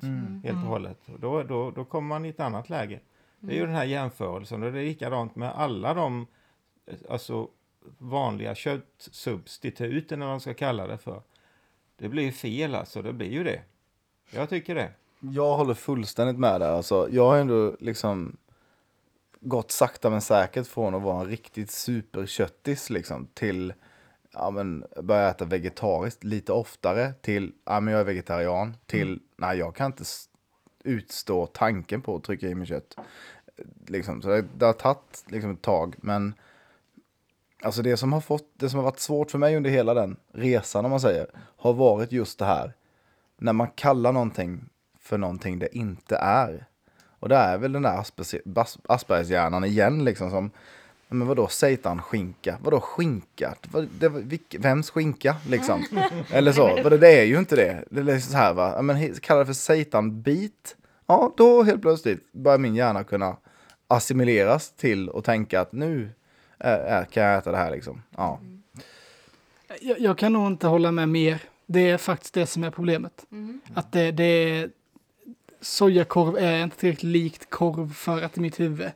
[0.45, 1.09] helt och hållet.
[1.09, 3.01] Och då, då, då kommer man i ett annat läge.
[3.41, 6.27] Det är ju den här jämförelsen och det är likadant med alla de
[7.09, 7.49] alltså,
[7.99, 11.23] vanliga köttsubstituten eller vad man ska kalla det för.
[11.97, 13.61] Det blir ju fel alltså, det blir ju det.
[14.31, 14.93] Jag tycker det.
[15.21, 16.73] Jag håller fullständigt med där.
[16.73, 18.37] Alltså, jag har ändå liksom
[19.41, 23.73] gått sakta men säkert från att vara en riktigt superköttis liksom till
[24.33, 29.59] ja, men, börja äta vegetariskt lite oftare till ja, men jag är vegetarian till nej
[29.59, 30.05] jag kan inte
[30.85, 32.97] utstå tanken på att trycka i mig kött.
[33.87, 36.35] Liksom, så det, det har tagit liksom, ett tag men
[37.63, 40.17] alltså det som har fått det som har varit svårt för mig under hela den
[40.33, 42.73] resan om man säger har varit just det här
[43.37, 44.65] när man kallar någonting
[45.01, 46.67] för någonting det inte är.
[47.21, 48.05] Och det är väl den där
[48.89, 50.51] aspergershjärnan igen liksom som
[51.11, 52.59] men vadå, seitan skinka?
[52.63, 53.55] Vadå skinka?
[53.71, 55.85] Vad, det, var- vilk, vems skinka liksom?
[56.33, 57.85] Eller så, det, är ju inte det.
[57.91, 60.77] Det är liksom så här va, men he- kalla det för seitanbit.
[61.07, 63.37] Ja, då helt plötsligt börjar min hjärna kunna
[63.89, 66.11] assimileras till och tänka att nu
[66.59, 68.03] är, kan jag äta det här liksom.
[68.17, 68.41] Ja.
[69.81, 71.43] Jag, jag kan nog inte hålla med mer.
[71.67, 73.27] Det är faktiskt det som är problemet.
[73.33, 73.61] Mm.
[73.75, 74.71] Att det, det är...
[75.61, 78.91] Sojakorv är inte tillräckligt likt korv för att i mitt huvud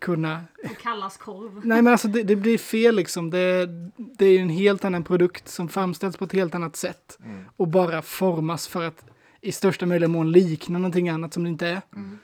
[0.00, 0.44] kunna...
[0.62, 1.60] Det kallas korv.
[1.66, 3.30] Nej men alltså det, det blir fel liksom.
[3.30, 7.18] Det, det är ju en helt annan produkt som framställs på ett helt annat sätt.
[7.56, 9.04] Och bara formas för att
[9.40, 11.82] i största möjliga mån likna någonting annat som det inte är.
[11.96, 12.18] Mm.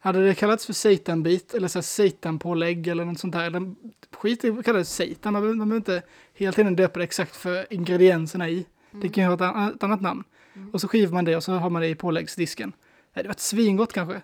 [0.00, 3.44] Hade det kallats för seitanbit eller så här seitanpålägg eller något sånt där.
[3.44, 3.74] Eller
[4.16, 5.32] skit i att kalla det seitan.
[5.32, 6.02] Man behöver, inte
[6.34, 8.66] hela tiden döpa det exakt för ingredienserna i.
[8.90, 10.24] Det kan ju ha ett, an- ett annat namn.
[10.72, 12.72] Och så skivar man det och så har man det i påläggsdisken.
[13.12, 14.22] Det hade varit svingott kanske.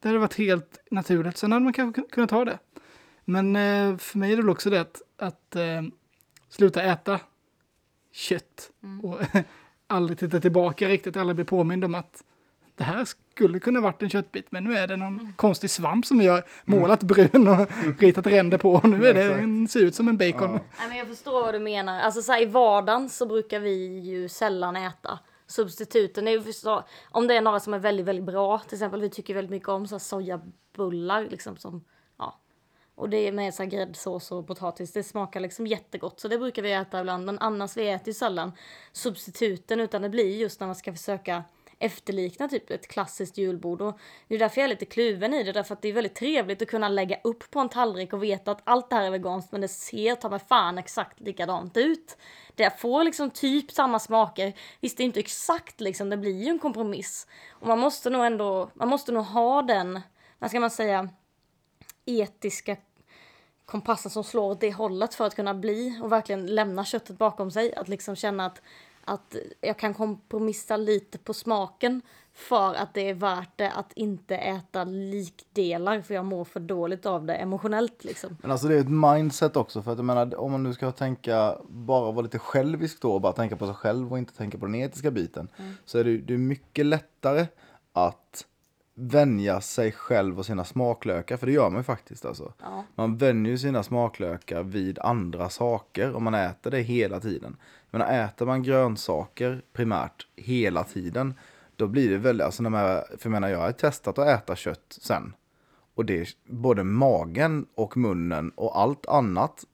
[0.00, 1.36] Det hade varit helt naturligt.
[1.36, 2.58] Sen hade man kanske kun- kunnat ha det.
[3.24, 5.82] Men eh, för mig är det väl också det att, att eh,
[6.48, 7.20] sluta äta
[8.12, 8.70] kött
[9.02, 9.20] och
[9.86, 12.24] aldrig titta tillbaka riktigt, aldrig bli påmind om att
[12.74, 16.18] det här skulle kunna varit en köttbit, men nu är det någon konstig svamp som
[16.18, 17.68] vi har målat brun och
[18.00, 18.72] ritat ränder på.
[18.72, 20.50] Och nu är det en, ser ut som en bacon.
[20.52, 22.00] Nej, men jag förstår vad du menar.
[22.00, 25.18] Alltså så här, i vardagen så brukar vi ju sällan äta.
[25.48, 26.42] Substituten är ju
[27.10, 28.58] om det är några som är väldigt, väldigt bra.
[28.58, 31.84] Till exempel vi tycker väldigt mycket om så här sojabullar liksom som,
[32.18, 32.40] ja.
[32.94, 34.92] Och det är med så här gräddsås och potatis.
[34.92, 36.20] Det smakar liksom jättegott.
[36.20, 37.26] Så det brukar vi äta ibland.
[37.26, 38.52] Men annars vi äter ju sällan
[38.92, 41.44] substituten utan det blir just när man ska försöka
[41.78, 43.82] efterlikna typ ett klassiskt julbord.
[43.82, 46.14] Och det är därför jag är lite kluven i det, därför att det är väldigt
[46.14, 49.10] trevligt att kunna lägga upp på en tallrik och veta att allt det här är
[49.10, 52.16] veganskt men det ser ta mig fan exakt likadant ut.
[52.54, 54.52] Det får liksom typ samma smaker.
[54.80, 57.26] Visst, det är inte exakt liksom, det blir ju en kompromiss.
[57.50, 60.00] Och man måste nog ändå, man måste nog ha den,
[60.38, 61.08] vad ska man säga,
[62.06, 62.76] etiska
[63.68, 67.50] kompassen som slår åt det hållet för att kunna bli och verkligen lämna köttet bakom
[67.50, 67.74] sig.
[67.74, 68.62] Att liksom känna att,
[69.08, 74.36] att jag kan kompromissa lite på smaken för att det är värt det att inte
[74.36, 78.36] äta likdelar för jag mår för dåligt av det emotionellt liksom.
[78.42, 80.92] Men alltså det är ett mindset också för att jag menar om man nu ska
[80.92, 84.58] tänka bara vara lite självisk då och bara tänka på sig själv och inte tänka
[84.58, 85.48] på den etiska biten
[85.84, 87.46] så är det, det är mycket lättare
[87.92, 88.46] att
[88.98, 92.52] vänja sig själv och sina smaklökar för det gör man ju faktiskt alltså.
[92.62, 92.84] Ja.
[92.94, 97.56] Man vänjer ju sina smaklökar vid andra saker om man äter det hela tiden.
[97.90, 101.34] Men äter man grönsaker primärt hela tiden
[101.76, 104.56] då blir det väldigt, alltså när man, för jag menar jag har testat att äta
[104.56, 105.34] kött sen
[105.94, 109.64] och det är både magen och munnen och allt annat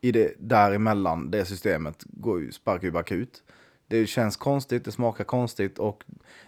[0.00, 3.42] i det däremellan, det systemet, går ju sparkar ju bakut.
[3.86, 6.04] Det känns konstigt, det smakar konstigt och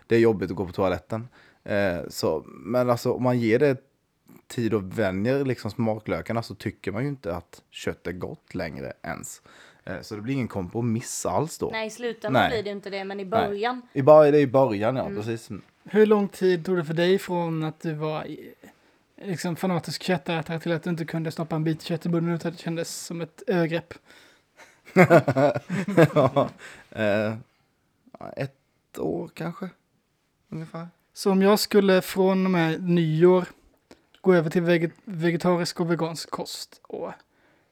[0.07, 1.29] det är jobbigt att gå på toaletten.
[1.64, 3.77] Eh, så, men alltså om man ger det
[4.46, 8.92] tid och vänjer liksom smaklökarna så tycker man ju inte att kött är gott längre
[9.03, 9.42] ens.
[9.85, 11.70] Eh, så det blir ingen kompromiss alls då.
[11.73, 12.51] Nej, i slutändan Nej.
[12.51, 13.83] blir det inte det, men i början.
[13.92, 15.49] I bara, det är i början, ja precis.
[15.85, 18.27] Hur lång tid tog det för dig från att du var
[19.23, 22.49] liksom fanatisk köttätare till att du inte kunde stoppa en bit kött i munnen utan
[22.49, 23.94] att det kändes som ett övergrepp?
[26.14, 26.49] ja,
[26.90, 27.35] eh,
[28.37, 29.68] ett år kanske,
[30.49, 30.88] ungefär.
[31.12, 33.44] Så om jag skulle från och med nyår
[34.20, 37.12] gå över till veget vegetarisk och vegansk kost och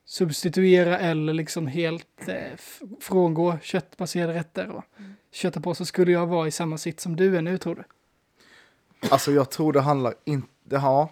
[0.05, 2.37] substituera eller liksom helt eh,
[3.01, 4.85] frångå köttbaserade rätter och
[5.33, 7.83] kötta på så skulle jag vara i samma sitt som du är nu tror du?
[9.11, 11.09] Alltså jag tror det handlar inte, ja.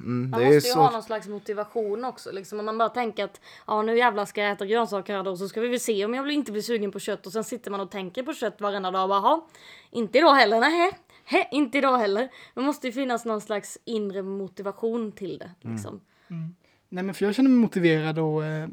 [0.00, 0.80] Mm, Man det är måste ju så.
[0.80, 2.30] ha någon slags motivation också.
[2.32, 2.58] Liksom.
[2.58, 5.48] Om man bara tänker att ja, nu jävlar ska jag äta grönsaker här då så
[5.48, 7.80] ska vi väl se om jag inte blir sugen på kött och sen sitter man
[7.80, 9.40] och tänker på kött varenda dag och bara "Jaha,
[9.90, 10.92] inte idag heller, nej,
[11.30, 12.28] He, inte idag heller.
[12.54, 15.50] Det måste ju finnas någon slags inre motivation till det.
[15.70, 16.00] Liksom.
[16.88, 18.68] Nej men för jag känner mig motiverad att eh,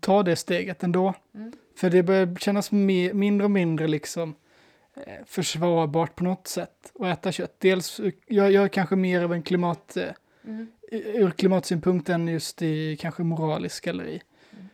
[0.00, 1.14] ta det steget ändå.
[1.76, 4.34] För det börjar kännas me- mindre och mindre liksom
[4.94, 7.56] eh, försvarbart på något sätt att äta kött.
[7.58, 10.10] Dels, jag, jag är kanske mer av en klimat, eh,
[10.90, 14.22] ur klimatsynpunkt än just i kanske moralisk eller i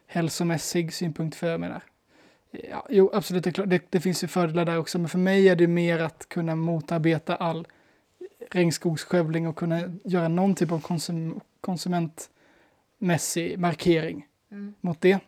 [0.06, 1.82] hälsomässig synpunkt för jag menar.
[2.70, 5.56] Ja, jo, absolut, det, det, det finns ju fördelar där också, men för mig är
[5.56, 7.66] det mer att kunna motarbeta all
[8.50, 14.26] regnskogsskövling och kunna göra någon typ av konsum, konsumentmässig markering
[14.80, 15.18] mot det.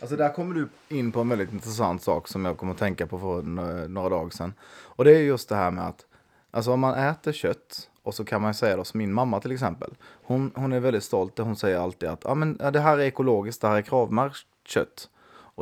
[0.00, 3.06] Alltså där kommer du in på en väldigt intressant sak som jag kommer att tänka
[3.06, 4.54] på för nå- några dagar sedan.
[4.70, 6.06] Och det är just det här med att,
[6.50, 9.52] alltså om man äter kött och så kan man säga då som min mamma till
[9.52, 9.94] exempel.
[10.22, 12.98] Hon, hon är väldigt stolt och hon säger alltid att ah, men, ja, det här
[12.98, 15.08] är ekologiskt, det här är kravmärkt kött.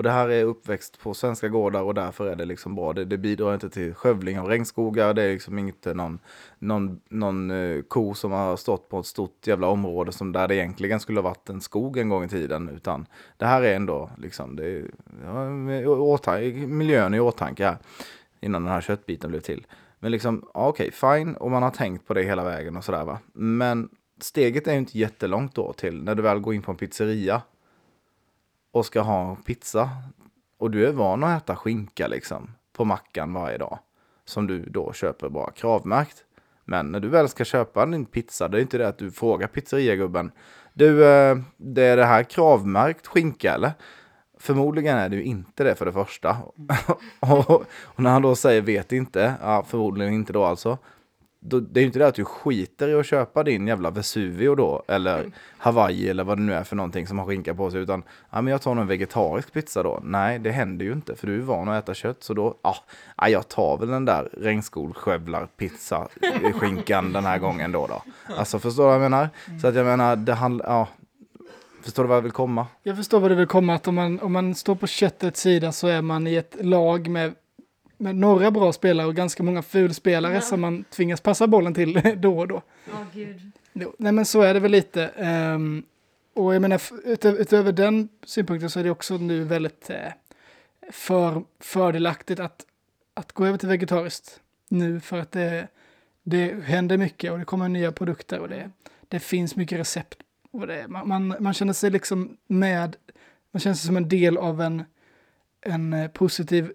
[0.01, 2.93] Och det här är uppväxt på svenska gårdar och därför är det liksom bra.
[2.93, 5.15] Det, det bidrar inte till skövling av regnskogar.
[5.15, 6.19] Det är liksom inte eh, någon,
[6.59, 10.55] någon, någon eh, ko som har stått på ett stort jävla område som där det
[10.55, 12.69] egentligen skulle ha varit en skog en gång i tiden.
[12.69, 14.91] Utan det här är ändå liksom, det är,
[15.25, 17.77] ja, åtanke, miljön i åtanke här.
[18.41, 19.67] Innan den här köttbiten blev till.
[19.99, 21.37] Men liksom, ja, okej, fine.
[21.37, 23.19] Och man har tänkt på det hela vägen och sådär va.
[23.33, 23.89] Men
[24.21, 27.43] steget är ju inte jättelångt då till när du väl går in på en pizzeria
[28.73, 29.91] och ska ha pizza
[30.59, 33.79] och du är van att äta skinka liksom på mackan varje dag
[34.25, 36.25] som du då köper bara kravmärkt.
[36.65, 39.47] Men när du väl ska köpa din pizza, det är inte det att du frågar
[39.47, 40.31] pizzeriagubben.
[40.75, 43.73] Du, eh, det är det här kravmärkt skinka eller?
[44.39, 46.37] Förmodligen är det ju inte det för det första.
[47.21, 47.51] och,
[47.83, 50.79] och när han då säger vet inte, ja förmodligen inte då alltså.
[51.43, 54.55] Då, det är ju inte det att du skiter i att köpa din jävla Vesuvio
[54.55, 55.27] då, eller
[55.59, 58.43] Hawaii eller vad det nu är för någonting som har skinka på sig, utan ja,
[58.43, 60.01] men jag tar nog en vegetarisk pizza då.
[60.05, 62.77] Nej, det händer ju inte, för du är van att äta kött, så då, ja,
[63.17, 66.09] ja jag tar väl den där regnskogskövlar-pizza
[66.49, 68.03] i skinkan den här gången då då.
[68.35, 69.29] Alltså, förstår du vad jag menar?
[69.61, 70.89] Så att jag menar, det handlar, ja,
[71.83, 72.67] förstår du vad jag vill komma?
[72.83, 75.73] Jag förstår vad du vill komma, att om man, om man står på köttets sida
[75.73, 77.35] så är man i ett lag med,
[78.01, 80.41] med några bra spelare och ganska många fulspelare Ja.
[80.41, 82.63] som man tvingas passa bollen till då och då.
[82.91, 83.41] Ja, gud.
[83.99, 85.07] Nej men så är det väl lite.
[85.07, 85.83] Ehm,
[86.35, 86.81] och jag menar,
[87.39, 89.97] utöver den synpunkten så är det också nu väldigt eh,
[90.91, 92.67] för, fördelaktigt att,
[93.15, 95.69] att gå över till vegetariskt nu för att det,
[96.23, 98.71] det händer mycket och det kommer nya produkter och det,
[99.09, 100.19] det finns mycket recept.
[100.51, 102.97] Och det, man, man, man känner sig liksom med,
[103.51, 104.85] man känner sig som en del av en,
[105.67, 106.73] en eh, positiv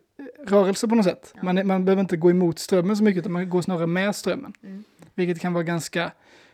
[0.48, 1.34] rörelse på något sätt.
[1.36, 1.44] Ja.
[1.44, 4.54] Man, man behöver inte gå emot strömmen så mycket utan man går snarare med strömmen.
[4.64, 4.84] Mm.
[5.16, 6.12] Vilket kan vara ganska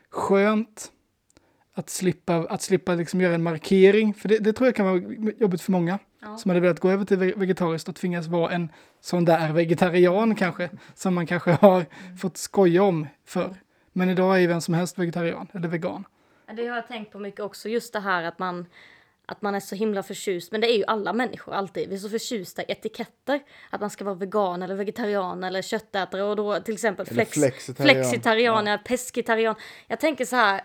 [0.09, 0.91] skönt
[1.73, 4.13] att slippa, att slippa liksom göra en markering.
[4.13, 4.97] För det, det tror jag kan vara
[5.37, 6.37] jobbigt för många Ja.
[6.37, 10.35] som hade velat gå över till ve- vegetariskt och tvingas vara en sån där vegetarian
[10.35, 11.85] kanske, som man kanske har
[12.21, 13.55] fått skoja om för.
[13.93, 16.03] Men idag är ju vem som helst vegetarian eller vegan.
[16.55, 18.65] Det har jag tänkt på mycket också, just det här att man,
[19.31, 21.99] att man är så himla förtjust, men det är ju alla människor alltid, vi är
[21.99, 23.39] så förtjusta i etiketter,
[23.69, 27.95] att man ska vara vegan eller vegetarian eller köttätare och då till exempel flex, flexitarian.
[27.95, 29.55] flexitarian eller pescetarian.
[29.87, 30.63] Jag tänker så här,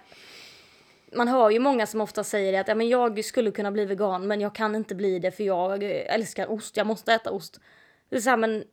[1.16, 3.84] man hör ju många som ofta säger det att ja, men jag skulle kunna bli
[3.84, 7.60] vegan men jag kan inte bli det för jag älskar ost, jag måste äta ost.
[8.08, 8.64] Det är så här, men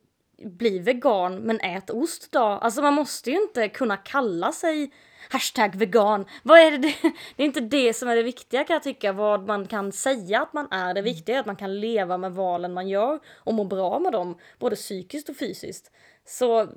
[0.46, 2.40] bli vegan men ät ost då.
[2.40, 4.92] Alltså man måste ju inte kunna kalla sig
[5.30, 6.26] hashtag vegan.
[6.44, 6.96] Vad är det?
[7.36, 9.12] Det är inte det som är det viktiga kan jag tycka.
[9.12, 10.94] Vad man kan säga att man är.
[10.94, 14.12] Det viktiga är att man kan leva med valen man gör och må bra med
[14.12, 15.92] dem, både psykiskt och fysiskt.
[16.26, 16.68] Så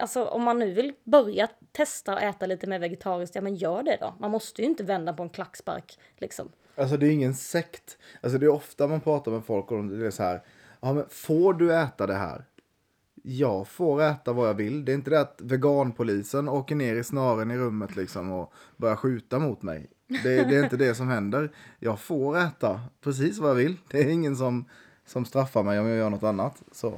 [0.00, 3.82] alltså, om man nu vill börja testa och äta lite mer vegetariskt, ja men gör
[3.82, 4.14] det då.
[4.18, 6.52] Man måste ju inte vända på en klackspark liksom.
[6.76, 7.98] Alltså det är ingen sekt.
[8.20, 10.42] Alltså det är ofta man pratar med folk och det är så här.
[10.80, 12.44] Ja men får du äta det här?
[13.26, 14.84] Jag får äta vad jag vill.
[14.84, 18.96] Det är inte det att veganpolisen åker ner i snaren i rummet liksom och börjar
[18.96, 19.90] skjuta mot mig.
[20.06, 21.50] Det, det är inte det som händer.
[21.78, 23.76] Jag får äta precis vad jag vill.
[23.88, 24.64] Det är ingen som,
[25.06, 26.62] som straffar mig om jag gör något annat.
[26.72, 26.88] Så.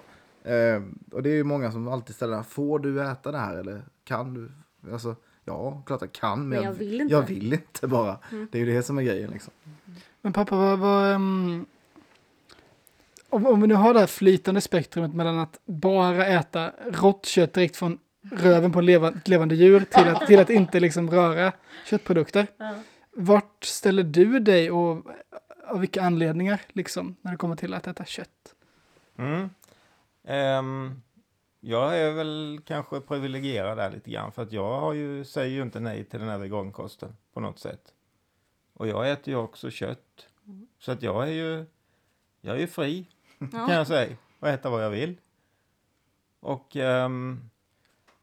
[0.43, 3.83] Eh, och det är ju många som alltid ställer får du äta det här eller
[4.05, 4.51] kan du?
[4.93, 7.15] Alltså, ja, klart jag kan men, Men jag vill inte.
[7.15, 8.19] Jag vill inte bara.
[8.51, 9.53] Det är ju det som är grejen liksom.
[10.23, 10.79] Men pappa, vad...
[10.79, 11.67] vad ehm,
[13.37, 17.53] om, om vi nu har det här flytande spektrumet mellan att bara äta rått kött
[17.53, 17.99] direkt från
[18.33, 21.53] röven på ett levande djur till att, till att inte liksom röra
[21.87, 22.47] köttprodukter.
[23.13, 25.07] Vart ställer du dig och
[25.67, 28.55] av vilka anledningar liksom när det kommer till att äta kött?
[29.19, 29.51] Mm.
[30.25, 31.03] Ehm,
[31.61, 35.63] jag är väl kanske privilegierad där lite grann för att jag har ju, säger ju
[35.63, 37.93] inte nej till den här vegankosten på något sätt.
[38.73, 40.27] Och jag äter ju också kött.
[40.79, 41.65] Så att jag är ju,
[42.41, 43.07] jag är ju fri
[43.39, 45.17] kan jag säga och äta vad jag vill.
[46.41, 47.51] Och um,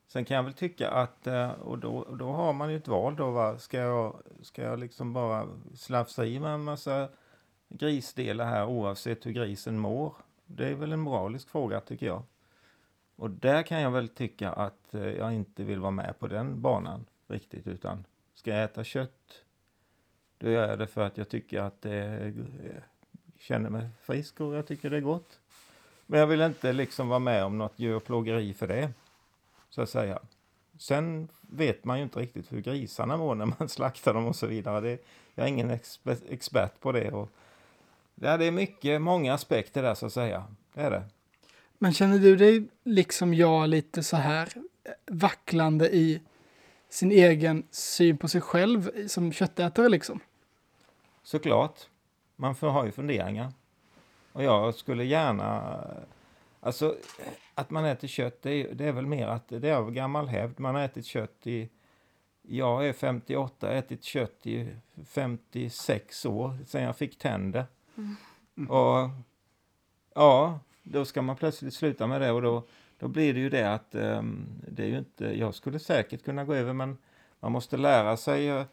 [0.07, 3.15] sen kan jag väl tycka att, uh, och då, då har man ju ett val
[3.15, 7.09] då va, ska jag, ska jag liksom bara slafsa i mig en massa
[7.69, 10.13] grisdelar här oavsett hur grisen mår?
[10.45, 12.23] Det är väl en moralisk fråga tycker jag.
[13.15, 16.61] Och där kan jag väl tycka att eh, jag inte vill vara med på den
[16.61, 19.43] banan riktigt utan ska jag äta kött
[20.37, 22.83] då gör jag det för att jag tycker att det är-
[23.43, 25.39] känner mig frisk och jag tycker det är gott.
[26.05, 28.89] Men jag vill inte liksom vara med om något djurplågeri för det.
[29.69, 30.19] Så att säga.
[30.77, 34.47] Sen vet man ju inte riktigt hur grisarna mår när man slaktar dem och så
[34.47, 34.81] vidare.
[34.81, 37.11] Det, jag är ingen exper, expert på det.
[37.11, 37.29] Och,
[38.15, 40.43] ja, det är mycket, många aspekter där så att säga.
[40.73, 41.03] Det är det.
[41.77, 44.49] Men känner du dig liksom jag lite så här
[44.83, 46.21] eh, vacklande i
[46.89, 50.19] sin egen syn på sig själv som köttätare liksom?
[51.23, 51.87] Såklart.
[52.43, 53.51] Man får ha ju funderingar.
[54.31, 55.73] Och jag skulle gärna...
[56.59, 56.95] Alltså,
[57.53, 60.27] att man äter kött, det är, det är väl mer att det är av gammal
[60.27, 60.59] hävd.
[60.59, 61.69] Man har ätit kött i...
[62.41, 64.75] Jag är 58, har ätit kött i
[65.07, 67.65] 56 år, sedan jag fick tänder.
[68.69, 69.09] Och
[70.15, 72.63] ja, då ska man plötsligt sluta med det och då,
[72.99, 75.39] då blir det ju det att ehm, det är ju inte...
[75.39, 76.97] Jag skulle säkert kunna gå över, men
[77.39, 78.65] man måste lära sig eh,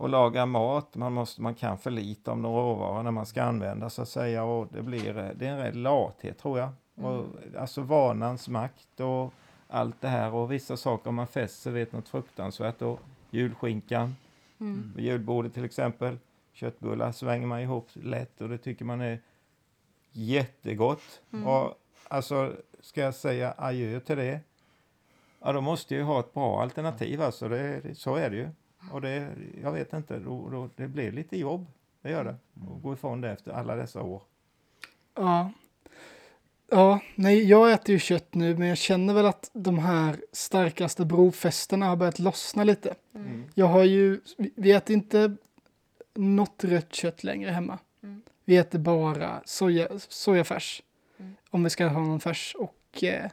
[0.00, 0.96] och laga mat.
[0.96, 4.08] Man, måste, man kan för lite om de råvaror när man ska använda så att
[4.08, 6.68] säga och det blir eh, det är en rädd lathet tror jag.
[6.94, 7.24] Och,
[7.58, 9.32] alltså vanans makt och
[9.68, 14.16] allt det här och vissa saker man fäster vet något fruktansvärt och julskinkan,
[14.60, 14.92] Mm.
[14.96, 16.18] vid julbordet till exempel.
[16.52, 19.18] Köttbullar svänger man ihop lätt och det tycker man är
[20.12, 21.20] jättegott.
[21.46, 21.74] Och
[22.08, 24.40] alltså, ska jag säga adjö till det,
[25.40, 27.48] ja då måste jag ju ha ett bra alternativ alltså.
[27.48, 28.48] Det, det, så är det ju.
[28.92, 29.28] Och det,
[29.62, 31.66] jag vet inte, då, då, det blir lite jobb.
[32.02, 32.30] Det gör det.
[32.76, 34.22] Att gå ifrån det efter alla dessa år.
[35.14, 35.50] Ja.
[36.72, 41.04] Ja, nej, jag äter ju kött nu, men jag känner väl att de här starkaste
[41.04, 42.94] brofästena har börjat lossna lite.
[43.14, 43.44] Mm.
[43.54, 45.36] Jag har ju, vi- vi äter inte
[46.14, 47.78] något rött kött längre hemma.
[48.02, 48.22] Mm.
[48.44, 50.82] Vi äter bara soja, sojafärs.
[51.18, 51.34] Mm.
[51.50, 53.30] Om vi ska ha någon färs och eh,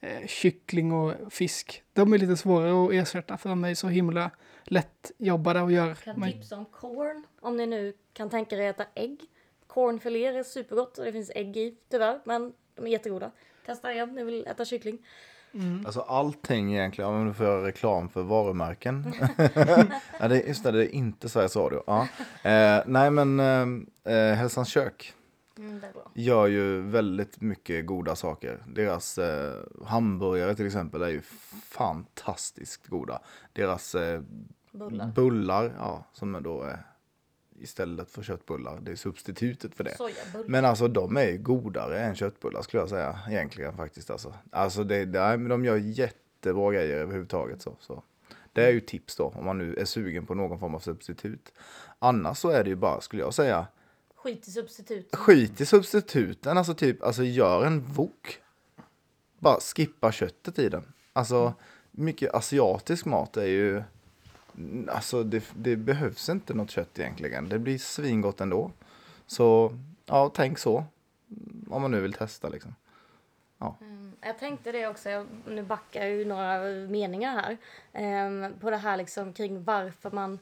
[0.00, 1.82] eh, kyckling och fisk.
[1.92, 4.30] De är lite svårare att ersätta för de är så himla
[4.64, 5.94] lättjobbade att göra.
[5.94, 9.20] Kan Man- tipsa om corn om ni nu kan tänka er att äta ägg.
[9.66, 13.30] Cornfiléer är supergott och det finns ägg i tyvärr men de är jättegoda.
[13.66, 14.98] Testa det om ni vill äta kyckling.
[15.86, 19.12] Alltså allting egentligen, om du får göra reklam för varumärken.
[20.20, 21.82] ja, det, är- just det, det är inte Sveriges Radio.
[21.86, 22.08] Ja.
[22.50, 25.12] Eh, nej men eh, eh, Hälsans kök
[25.60, 25.80] Mm,
[26.14, 28.62] gör ju väldigt mycket goda saker.
[28.66, 31.20] Deras eh, hamburgare till exempel är ju
[31.64, 33.22] fantastiskt goda.
[33.52, 34.22] Deras eh,
[34.72, 35.06] Bullar.
[35.06, 36.86] bullar, ja, som är då är
[37.60, 39.96] istället för köttbullar, det är substitutet för det.
[40.46, 44.10] Men alltså de är ju godare än köttbullar skulle jag säga egentligen faktiskt.
[44.10, 47.62] Alltså, alltså det, det, de gör jättebra grejer överhuvudtaget.
[47.62, 48.02] Så, så.
[48.52, 51.52] Det är ju tips då om man nu är sugen på någon form av substitut.
[51.98, 53.66] Annars så är det ju bara, skulle jag säga,
[54.22, 55.16] Skit i substitut.
[55.16, 56.58] skit i substituten.
[56.58, 58.40] Alltså typ, alltså gör en wok.
[59.38, 60.92] Bara skippa köttet i den.
[61.12, 61.54] Alltså
[61.90, 63.82] mycket asiatisk mat är ju,
[64.88, 67.48] alltså det, det behövs inte något kött egentligen.
[67.48, 68.70] Det blir svingott ändå.
[69.26, 69.72] Så
[70.06, 70.84] ja, tänk så.
[71.70, 72.74] Om man nu vill testa liksom.
[73.80, 77.56] Mm, Jag tänkte det också, jag, nu backar jag ju några meningar här.
[77.92, 80.38] ehm, på det här liksom kring varför man,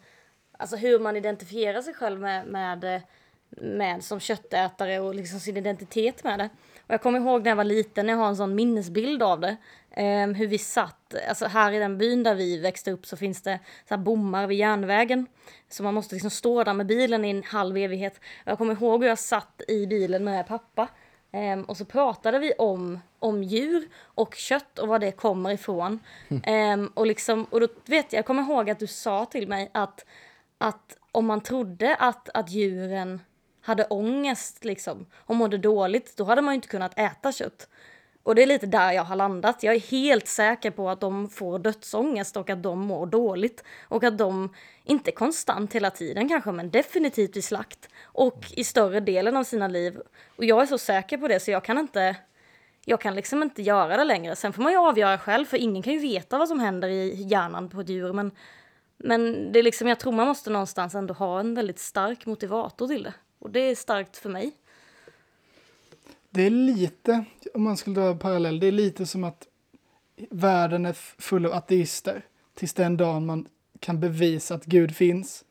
[0.53, 3.03] alltså hur man identifierar sig själv med, med, eh,
[3.51, 6.49] med som köttätare och liksom sin identitet med det.
[6.87, 9.57] Och jag kommer ihåg när jag var liten, jag har en sån minnesbild av det.
[9.91, 13.43] ehm, hur vi satt, alltså här i den byn där vi växte upp så finns
[13.43, 13.59] det
[13.89, 15.27] så här bommar vid järnvägen.
[15.69, 18.21] Så man måste liksom stå där med bilen i en halv evighet.
[18.45, 20.89] Jag kommer ihåg hur jag satt i bilen med pappa.
[21.33, 26.01] Ehm, och så pratade vi om, om djur och kött och var det kommer ifrån.
[26.45, 29.71] Ehm, och, liksom, och då vet jag, jag kommer ihåg att du sa till mig
[29.75, 30.05] att,
[30.59, 33.21] att om man trodde att, att djuren
[33.69, 37.69] hade ångest liksom, och mådde dåligt, då hade man ju inte kunnat äta kött.
[38.29, 39.63] Och det är lite där jag har landat.
[39.63, 43.65] Jag är helt säker på att de får dödsångest och att de mår dåligt.
[43.89, 44.55] Och att de,
[44.85, 47.89] inte konstant hela tiden kanske, men definitivt vid slakt.
[48.03, 49.99] Och i större delen av sina liv.
[50.37, 52.17] Och jag är så säker på det så jag kan inte,
[52.85, 54.37] jag kan liksom inte göra det längre.
[54.37, 57.23] Sen får man ju avgöra själv, för ingen kan ju veta vad som händer i
[57.23, 58.13] hjärnan på ett djur.
[58.13, 58.31] Men,
[58.97, 62.89] men det är liksom, jag tror man måste någonstans ändå ha en väldigt stark motivator
[62.89, 63.15] till det.
[63.39, 64.53] Och det är starkt för mig.
[66.31, 67.25] Det är lite,
[67.55, 69.47] om man skulle dra en parallell, det är lite som att
[70.31, 72.25] världen är full av ateister
[72.55, 73.49] tills den dagen man
[73.81, 75.45] kan bevisa att Gud finns.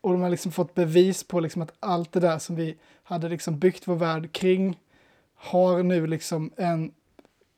[0.00, 3.28] Och de har liksom fått bevis på liksom att allt det där som vi hade
[3.28, 4.78] liksom byggt vår värld kring
[5.34, 6.92] har nu liksom en,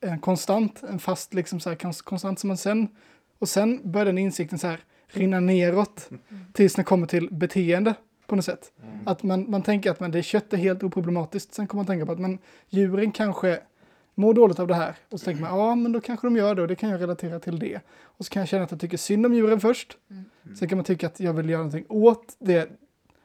[0.01, 2.89] en konstant, en fast liksom så här kons- konstant som man sen,
[3.39, 6.11] och sen börjar den insikten så här rinna neråt
[6.53, 7.95] tills det kommer till beteende
[8.27, 8.73] på något sätt.
[9.05, 11.55] Att man, man tänker att men det kött är helt oproblematiskt.
[11.55, 13.61] Sen kommer man tänka på att men djuren kanske
[14.15, 14.95] mår dåligt av det här.
[15.11, 17.01] Och så tänker man, ja men då kanske de gör det och det kan jag
[17.01, 17.81] relatera till det.
[18.03, 19.97] Och så kan jag känna att jag tycker synd om djuren först.
[20.59, 22.71] Sen kan man tycka att jag vill göra någonting åt det,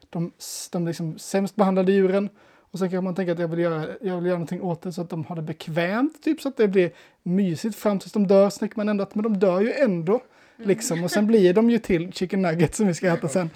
[0.09, 0.31] de,
[0.71, 2.29] de liksom sämst behandlade djuren.
[2.71, 4.93] Och sen kan man tänka att jag vill, göra, jag vill göra någonting åt det
[4.93, 6.91] så att de har det bekvämt, typ så att det blir
[7.23, 8.49] mysigt fram tills de dör.
[8.49, 10.21] Så tänker man ändå att men de dör ju ändå.
[10.57, 11.03] Liksom.
[11.03, 13.49] Och sen blir de ju till chicken nuggets som vi ska äta sen.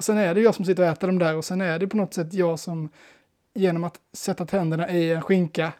[0.00, 1.88] Och sen är det jag som sitter och äter dem där och sen är det
[1.88, 2.88] på något sätt jag som
[3.54, 5.72] genom att sätta tänderna i en skinka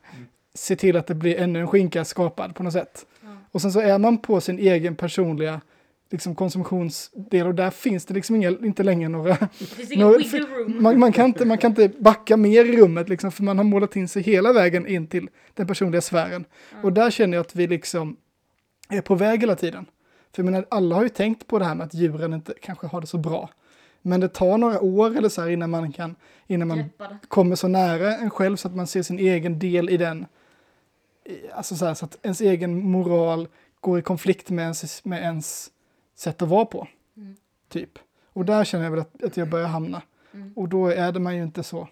[0.54, 3.06] ser till att det blir ännu en skinka skapad på något sätt.
[3.50, 5.60] Och sen så är man på sin egen personliga
[6.10, 9.36] liksom, konsumtionsdel och där finns det liksom inga, inte längre några...
[9.96, 10.18] Några
[10.80, 13.64] man, man, kan inte, man kan inte backa mer i rummet liksom, för man har
[13.64, 16.44] målat in sig hela vägen in till den personliga sfären.
[16.82, 18.16] Och där känner jag att vi liksom
[18.88, 19.86] är på väg hela tiden.
[20.34, 22.86] För jag menar, alla har ju tänkt på det här med att djuren inte kanske
[22.86, 23.50] har det så bra.
[24.02, 26.90] Men det tar några år eller så här innan man kan, innan man
[27.28, 30.26] kommer så nära en själv så att man ser sin egen del i den.
[31.52, 33.48] Alltså så, här, så att ens egen moral
[33.80, 35.70] går i konflikt med ens, med ens
[36.16, 36.88] sätt att vara på.
[37.16, 37.36] Mm.
[37.68, 37.98] Typ.
[38.32, 40.02] Och där känner jag väl att, att jag börjar hamna.
[40.56, 41.88] Och då är det man ju inte så.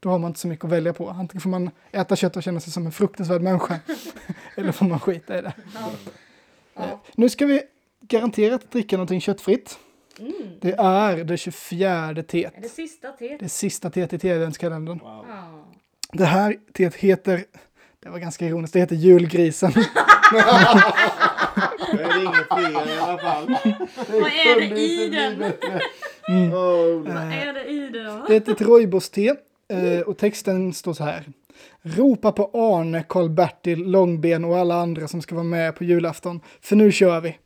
[0.00, 1.10] Då har man inte så mycket att välja på.
[1.10, 3.80] Antingen får man äta kött och känna sig som en fruktansvärd människa.
[4.56, 5.52] eller får man skita i det.
[6.76, 6.82] Eh,
[7.14, 7.62] Nu ska vi
[8.00, 9.78] garanterat dricka någonting köttfritt.
[10.60, 12.54] Det är det 24 teet.
[12.62, 13.40] Det sista teet?
[13.40, 14.98] Det sista teet i tv-adventskalendern.
[14.98, 15.24] Wow.
[15.28, 15.64] Ja.
[16.12, 17.44] Det här teet heter,
[18.02, 19.72] det var ganska ironiskt, det heter julgrisen.
[21.92, 23.46] Det är inget fler i alla fall.
[24.08, 25.42] Vad är det i den?
[26.52, 28.24] Oh, Vad är det i det då?
[28.28, 29.34] Det är ett rooibos-te
[29.68, 31.24] eh, och texten står så här.
[31.82, 36.40] Ropa på Arne, Karl-Bertil, Långben och alla andra som ska vara med på julafton.
[36.60, 37.38] För nu kör vi.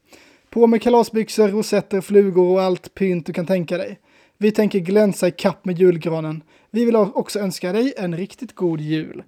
[0.55, 4.01] På med kalasbyxor, rosetter, flugor och allt pynt du kan tänka dig.
[4.39, 6.43] Vi tänker glänsa i kapp med julgranen.
[6.71, 9.23] Vi vill också önska dig en riktigt god jul.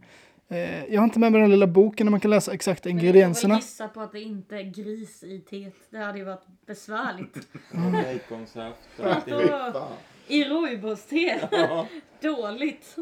[0.48, 2.98] Eh, jag har inte med mig den lilla boken där man kan läsa exakta Jag
[2.98, 3.54] ingredienserna.
[3.54, 5.74] vill gissa på att det inte är gris i teet.
[5.90, 7.48] Det hade ju varit besvärligt.
[8.30, 9.42] Baconsaft och alltihop.
[9.42, 9.92] Fan.
[10.26, 11.48] I rooibos-te.
[11.50, 11.86] Ja.
[12.20, 12.96] Dåligt.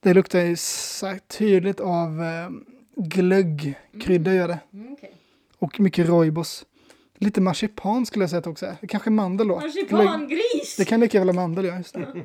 [0.00, 2.50] Det luktar ju så tydligt av eh,
[2.96, 3.74] glögg.
[4.00, 4.58] Krydda gör det.
[4.72, 5.14] Mm, okej.
[5.58, 6.66] Och mycket rooibos.
[7.22, 8.86] Lite marsipan skulle jag säga att det också är.
[8.86, 9.60] Kanske mandel då.
[9.60, 10.76] Marsipangris!
[10.76, 11.76] Det kan lika väl vara mandel, ja.
[11.76, 12.24] Just det.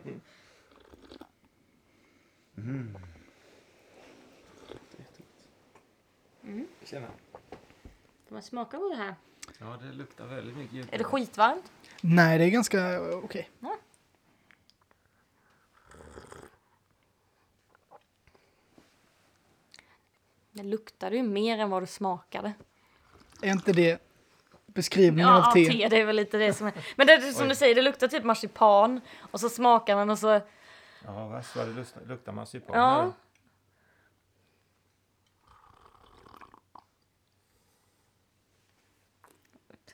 [6.83, 7.07] Tjena.
[8.27, 9.15] Får man smaka på det här?
[9.59, 10.85] Ja, det luktar väldigt mycket jul.
[10.91, 11.71] Är det skitvarmt?
[12.01, 13.49] Nej, det är ganska eh, okej.
[20.51, 22.53] Det luktade ju mer än vad det smakade.
[23.41, 24.06] Är inte det
[24.77, 25.65] beskrivningen Ja, av te?
[25.65, 25.87] te.
[25.89, 26.73] det är väl lite det som är.
[26.95, 27.49] Men det är som Oj.
[27.49, 29.01] du säger, det luktar typ marsipan.
[29.19, 30.27] Och så smakar man och så...
[30.27, 30.41] Ja,
[31.05, 32.77] vad vad det luktar, luktar marsipan.
[32.77, 33.01] Ja.
[33.01, 33.11] här.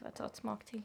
[0.04, 0.82] Jag ta ett smak till?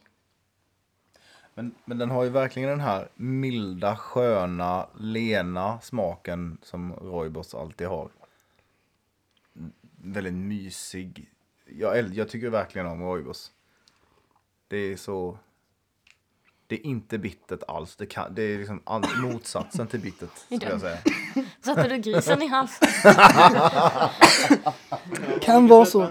[1.55, 7.87] Men, men den har ju verkligen den här milda, sköna, lena smaken som rooibos alltid
[7.87, 8.11] har.
[9.97, 11.31] Väldigt mysig.
[11.65, 13.53] Jag, jag tycker verkligen om rooibos.
[14.69, 15.39] Det är så...
[16.67, 17.97] Det är inte bittert alls.
[17.97, 20.99] Det, kan, det är liksom all, motsatsen till bittert, skulle jag säga.
[21.65, 22.89] Satte du grisen i halsen?
[25.41, 26.09] Kan vara så.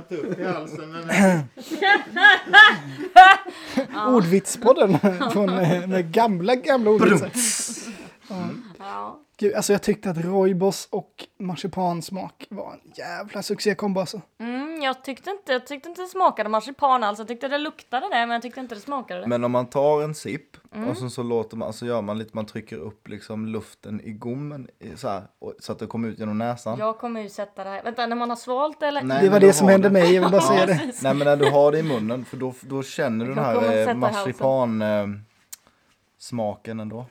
[4.08, 5.00] Ordvitspodden
[5.32, 7.32] från eh, med gamla, gamla ordvitsar.
[8.80, 9.20] Ja.
[9.40, 14.22] Gud, alltså jag tyckte att rooibos och marsipansmak var en jävla succékombo alltså.
[14.40, 17.20] Mm, jag, tyckte inte, jag tyckte inte det smakade marsipan alls.
[17.20, 19.28] Jag tyckte det luktade det, men jag tyckte inte det smakade det.
[19.28, 20.58] Men om man tar en sipp
[20.90, 24.12] och sen så låter man, så gör man lite, man trycker upp liksom luften i
[24.12, 26.80] gommen i- så, här, och, så att det kommer ut genom näsan.
[26.80, 27.84] Jag kommer ju sätta det här.
[27.84, 29.02] Vänta, när man har svalt eller?
[29.02, 29.94] Nej, Det var det som hände det.
[29.94, 30.92] mig, jag vill bara säga det.
[31.04, 33.56] Nej men när du har det i munnen, för då, då känner du den Jag
[33.56, 35.08] kommer här eh, marsipan eh,
[36.20, 37.06] smaken ändå.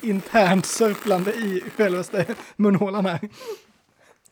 [0.00, 3.20] Internt sörplande i självaste munhålan här.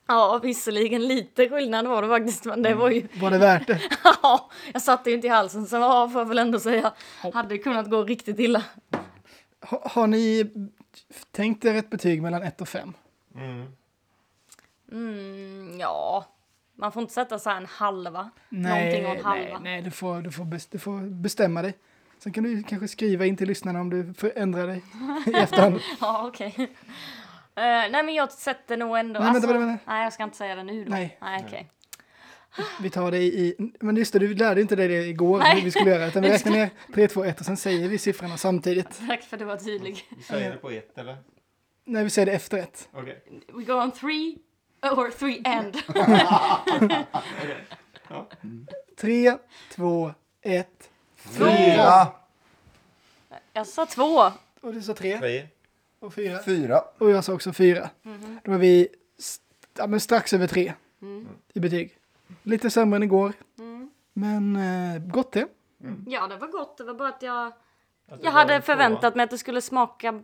[0.07, 3.09] Ja, visserligen lite skillnad var det faktiskt, men det var ju...
[3.21, 3.81] Var det värt det?
[4.23, 6.93] Ja, jag satte ju inte i halsen, så ja, får jag väl ändå säga.
[7.35, 8.63] Hade kunnat gå riktigt illa.
[9.61, 10.51] Ha, har ni
[11.31, 12.93] tänkt er ett betyg mellan 1 och 5?
[13.35, 13.67] Mm.
[14.93, 16.27] Mm, ja,
[16.81, 18.31] man får inte sätta så här en halva.
[18.49, 19.59] Någonting och en halva.
[19.59, 21.75] nej, nej du, får, du, får du får bestämma dig.
[22.19, 24.83] Sen kan du kanske skriva in till lyssnarna om du förändrar dig
[25.27, 25.81] i efterhand.
[26.01, 26.55] Ja, okej.
[26.59, 26.67] Eh,
[27.55, 29.21] nej, men jag sätter nog ändå...
[29.21, 29.85] Nej, vänta, vänta, vänta.
[29.87, 30.91] Nej, jag ska inte säga det nu då.
[30.91, 31.19] Nej.
[31.21, 31.71] nej okej.
[32.81, 33.57] Vi tar det i...
[33.81, 35.57] Men just det, du lärde inte dig det igår Nej.
[35.57, 36.07] hur vi skulle göra.
[36.07, 39.01] Utan vi räknar ner 3, 2, 1 och sen säger vi siffrorna samtidigt.
[39.09, 40.05] Tack för att du var tydlig.
[40.17, 41.17] Vi säger det på ett, eller?
[41.85, 42.89] Nej, vi säger det efter ett.
[42.93, 43.25] Okej.
[43.53, 44.37] We go on three,
[44.97, 45.77] or three and.
[48.97, 49.37] 3,
[49.75, 50.69] 2, 1.
[51.17, 52.07] Fyra!
[53.53, 54.33] jag sa två.
[54.61, 55.47] Och du sa 3 Tre.
[56.01, 56.39] och 4.
[56.45, 56.81] Fyra.
[56.99, 57.91] Och jag sa också 4.
[58.45, 59.45] Då är vi st-
[59.79, 60.73] ja, men strax över 3
[61.55, 61.97] i betyg.
[62.43, 63.33] Lite sämre än igår.
[64.13, 65.47] Men eh, gott det.
[66.07, 66.79] Ja, det var gott.
[66.79, 67.53] Det var bara att jag...
[68.23, 70.21] Jag hade förväntat mig att det skulle smaka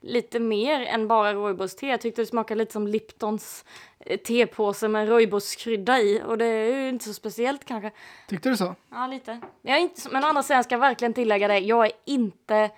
[0.00, 1.86] lite mer än bara rooibos-te.
[1.86, 3.64] Jag tyckte det smakade lite som Liptons
[3.98, 6.22] eh, tepåse med rooiboskrydda i.
[6.26, 7.90] Och det är ju inte så speciellt kanske.
[8.28, 8.74] Tyckte du så?
[8.90, 9.40] Ja, lite.
[9.62, 11.58] Jag är inte, men å andra sidan ska jag verkligen tillägga det.
[11.58, 12.70] Jag är inte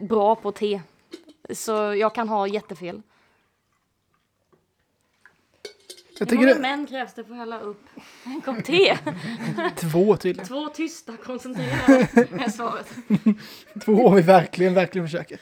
[0.00, 0.80] bra på te.
[1.50, 3.02] Så jag kan ha jättefel.
[6.18, 6.60] Jag Hur många det...
[6.60, 7.82] män krävs det för att hälla upp
[8.24, 8.96] en kopp te?
[9.76, 10.48] Två tydligen.
[10.48, 12.08] Två tysta, koncentrerade
[12.44, 12.94] är svaret.
[13.84, 15.38] Två om vi verkligen, verkligen försöker.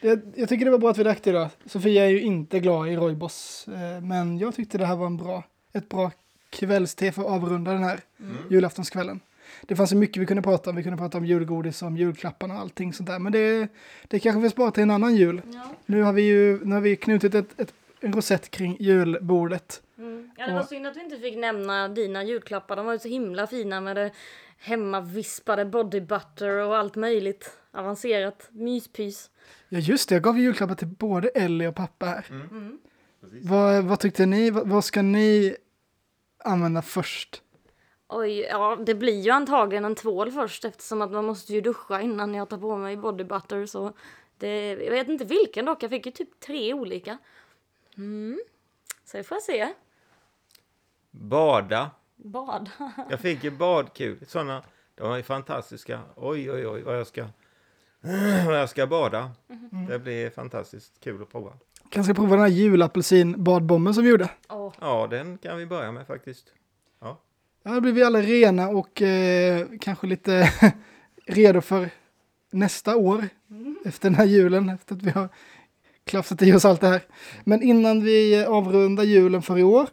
[0.00, 1.48] Jag, jag tycker det var bra att vi drack det idag.
[1.66, 3.68] Sofia är ju inte glad i rooibos.
[3.68, 6.10] eh, Men jag tyckte det här var en bra, ett bra
[6.50, 8.00] kvällste för att avrunda den här
[8.50, 9.20] julaftonskvällen.
[9.62, 10.76] Det fanns ju mycket vi kunde prata om.
[10.76, 13.18] Vi kunde prata om julgodis, om julklapparna och allting sånt där.
[13.18, 13.68] Men det,
[14.08, 15.42] det kanske vi sparar till en annan jul.
[15.52, 15.62] Ja.
[15.86, 19.82] Nu har vi ju nu har vi knutit ett, ett, en rosett kring julbordet.
[19.98, 20.30] Mm.
[20.36, 22.76] Ja, det var Och- synd att vi inte fick nämna dina julklappar.
[22.76, 24.10] De var ju så himla fina med det
[24.58, 29.30] hemmavispade body butter och allt möjligt avancerat myspys.
[29.68, 32.26] Ja just det, jag gav ju julklappar till både Ellie och pappa här.
[32.30, 32.78] Mm.
[33.42, 34.50] Vad, vad tyckte ni?
[34.50, 35.56] Vad, vad ska ni
[36.44, 37.42] använda först?
[38.08, 42.00] Oj, ja det blir ju antagligen en tvål först eftersom att man måste ju duscha
[42.00, 43.92] innan jag tar på mig body butter så
[44.38, 47.18] det, jag vet inte vilken dock, jag fick ju typ tre olika.
[47.98, 48.38] Mm.
[49.04, 49.68] Så det får jag se.
[51.10, 51.90] Bada.
[52.16, 52.70] Bad.
[53.10, 54.18] Jag fick ju badkul.
[54.26, 54.62] Sådana,
[54.94, 56.00] de är fantastiska.
[56.16, 57.22] Oj, oj, oj, vad jag ska,
[58.46, 59.30] vad jag ska bada.
[59.88, 61.52] Det blir fantastiskt kul att prova.
[61.88, 64.30] Kanske prova den här julapelsin badbomben som vi gjorde.
[64.48, 66.52] Åh, Ja, den kan vi börja med faktiskt.
[67.00, 67.20] Ja,
[67.62, 70.52] då blir vi alla rena och eh, kanske lite
[71.26, 71.90] redo för
[72.50, 73.28] nästa år.
[73.84, 75.28] Efter den här julen, efter att vi har
[76.08, 77.02] klafsat i oss allt det här.
[77.44, 79.88] Men innan vi avrundar julen för i år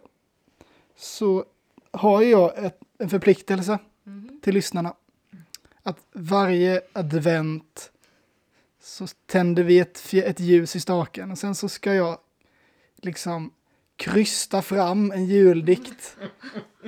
[0.95, 1.45] så
[1.91, 3.79] har jag ett, en förpliktelse
[4.41, 4.93] till lyssnarna.
[5.83, 7.91] Att varje advent
[8.81, 12.17] så tänder vi ett, ett ljus i staken och sen så ska jag
[13.01, 13.51] liksom
[13.95, 16.17] krysta fram en juldikt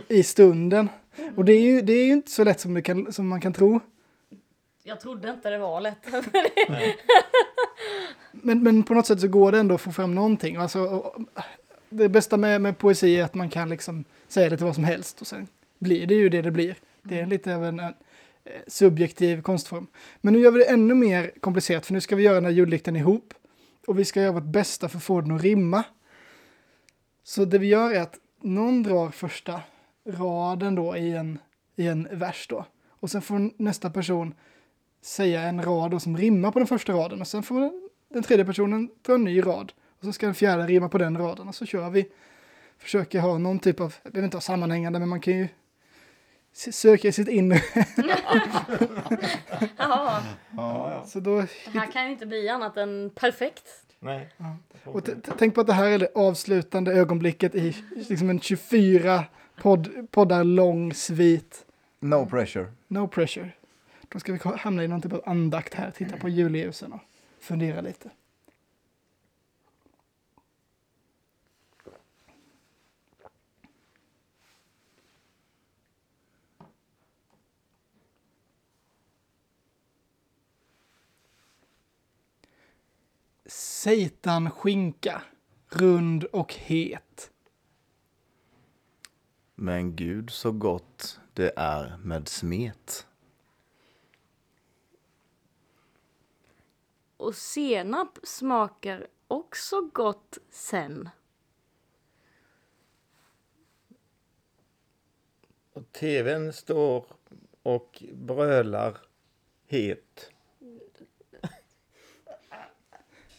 [0.07, 0.89] i stunden.
[1.35, 3.41] Och det är ju, det är ju inte så lätt som, det kan, som man
[3.41, 3.79] kan tro.
[4.83, 6.05] jag trodde inte det var lätt.
[8.43, 10.55] Men, men på något sätt så går det ändå att få fram någonting.
[10.55, 11.11] Alltså,
[11.89, 14.83] det bästa med, med poesi är att man kan liksom säga det till vad som
[14.83, 15.47] helst och sen
[15.79, 16.75] blir det ju det det blir.
[17.03, 17.93] Det är lite av en, en
[18.43, 19.87] eh, subjektiv konstform.
[20.21, 22.51] Men nu gör vi det ännu mer komplicerat för nu ska vi göra den här
[22.51, 23.33] juldikten ihop.
[23.87, 25.83] Och vi ska göra vårt bästa för att få den att rimma.
[27.23, 29.61] Så det vi gör är att någon drar första
[30.07, 31.39] raden då i en,
[31.75, 32.65] i en vers då.
[32.89, 34.33] Och sen får nästa person
[35.01, 37.71] säga en rad då som rimmar på den första raden och sen får
[38.09, 39.71] den, tredje personen ta en ny rad.
[39.99, 42.07] Och så ska den fjärde rimma på den raden och så kör vi.
[42.77, 45.47] Försöker ha någon typ av, jag behöver inte ha sammanhängande men man kan ju
[46.53, 47.61] söka i sitt inre.
[49.77, 53.63] Jaha, Så då, det här kan ju inte bli annat än perfekt.
[53.99, 54.29] Nej.
[54.83, 57.75] och t- t- tänk på att det här är det avslutande ögonblicket i
[58.09, 59.25] liksom en 24
[59.61, 61.65] podd, poddar lång svit.
[61.99, 62.71] No pressure.
[62.87, 63.51] No pressure.
[64.09, 66.99] Då ska vi hamna i någon typ av andakt här, titta på julljusen och
[67.47, 68.11] fundera lite.
[83.45, 85.21] Seitan skinka,
[85.69, 87.31] rund och het.
[89.55, 93.06] Men gud så gott det är med smet.
[97.17, 101.09] Och senap smakar också gott sen.
[105.73, 107.05] Och tvn står
[107.63, 108.97] och brölar
[109.65, 110.31] het.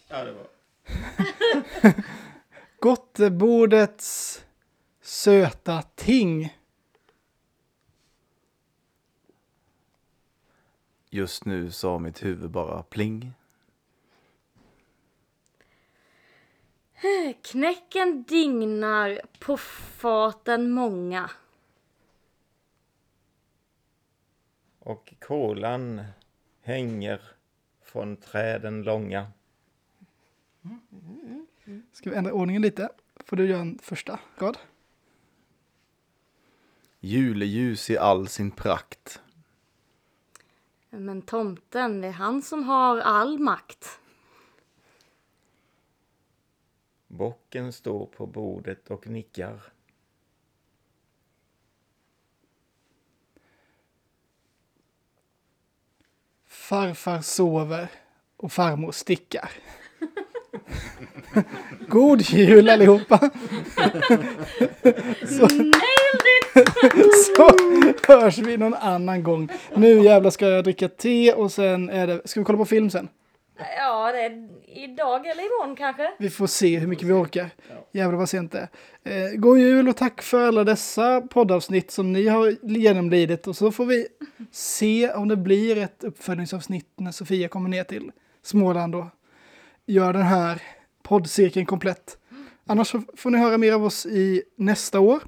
[0.09, 0.47] ja, det var.
[2.81, 4.45] Gottebordets
[5.01, 6.59] söta ting.
[11.11, 13.38] Just nu sa mitt huvud bara pling.
[17.43, 21.31] Knäcken dignar på faten många.
[24.79, 26.05] Och kolan
[26.63, 27.21] hänger
[27.83, 29.27] från träden långa.
[31.93, 32.89] Ska vi ändra ordningen lite?
[33.17, 34.59] Får du göra en första rad?
[37.01, 39.21] Juleljus i all sin prakt.
[40.91, 44.01] Men tomten, det är han som har all makt.
[47.19, 49.61] Bocken står på bordet och nickar.
[56.47, 57.89] Farfar sover
[58.37, 59.51] och farmor stickar.
[61.89, 63.19] God jul allihopa!
[65.27, 65.49] så,
[67.27, 67.49] så
[68.13, 69.49] hörs vi någon annan gång.
[69.77, 72.91] Nu jävlar ska jag dricka te och sen är det, ska vi kolla på film
[72.91, 73.09] sen?
[73.59, 76.13] Ja, det är idag eller imorgon kanske.
[76.19, 77.51] Vi får se hur mycket vi orkar.
[77.93, 78.69] Jävlar vad sent det
[79.03, 79.27] är.
[79.27, 83.47] Eh, god jul och tack för alla dessa poddavsnitt som ni har genomlidit.
[83.47, 84.09] Och så får vi
[84.51, 89.07] se om det blir ett uppföljningsavsnitt när Sofia kommer ner till Småland och
[89.87, 90.63] gör den här
[91.03, 92.19] poddcirkeln komplett.
[92.67, 95.23] Annars får ni höra mer av oss i nästa år.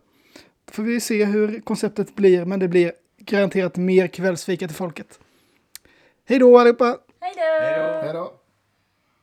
[0.71, 5.21] får vi se hur konceptet blir, men det blir garanterat mer kvällsfika till folket.
[6.25, 6.99] Hej då allihopa!
[7.21, 7.43] Hej då!
[8.03, 8.40] Hej då.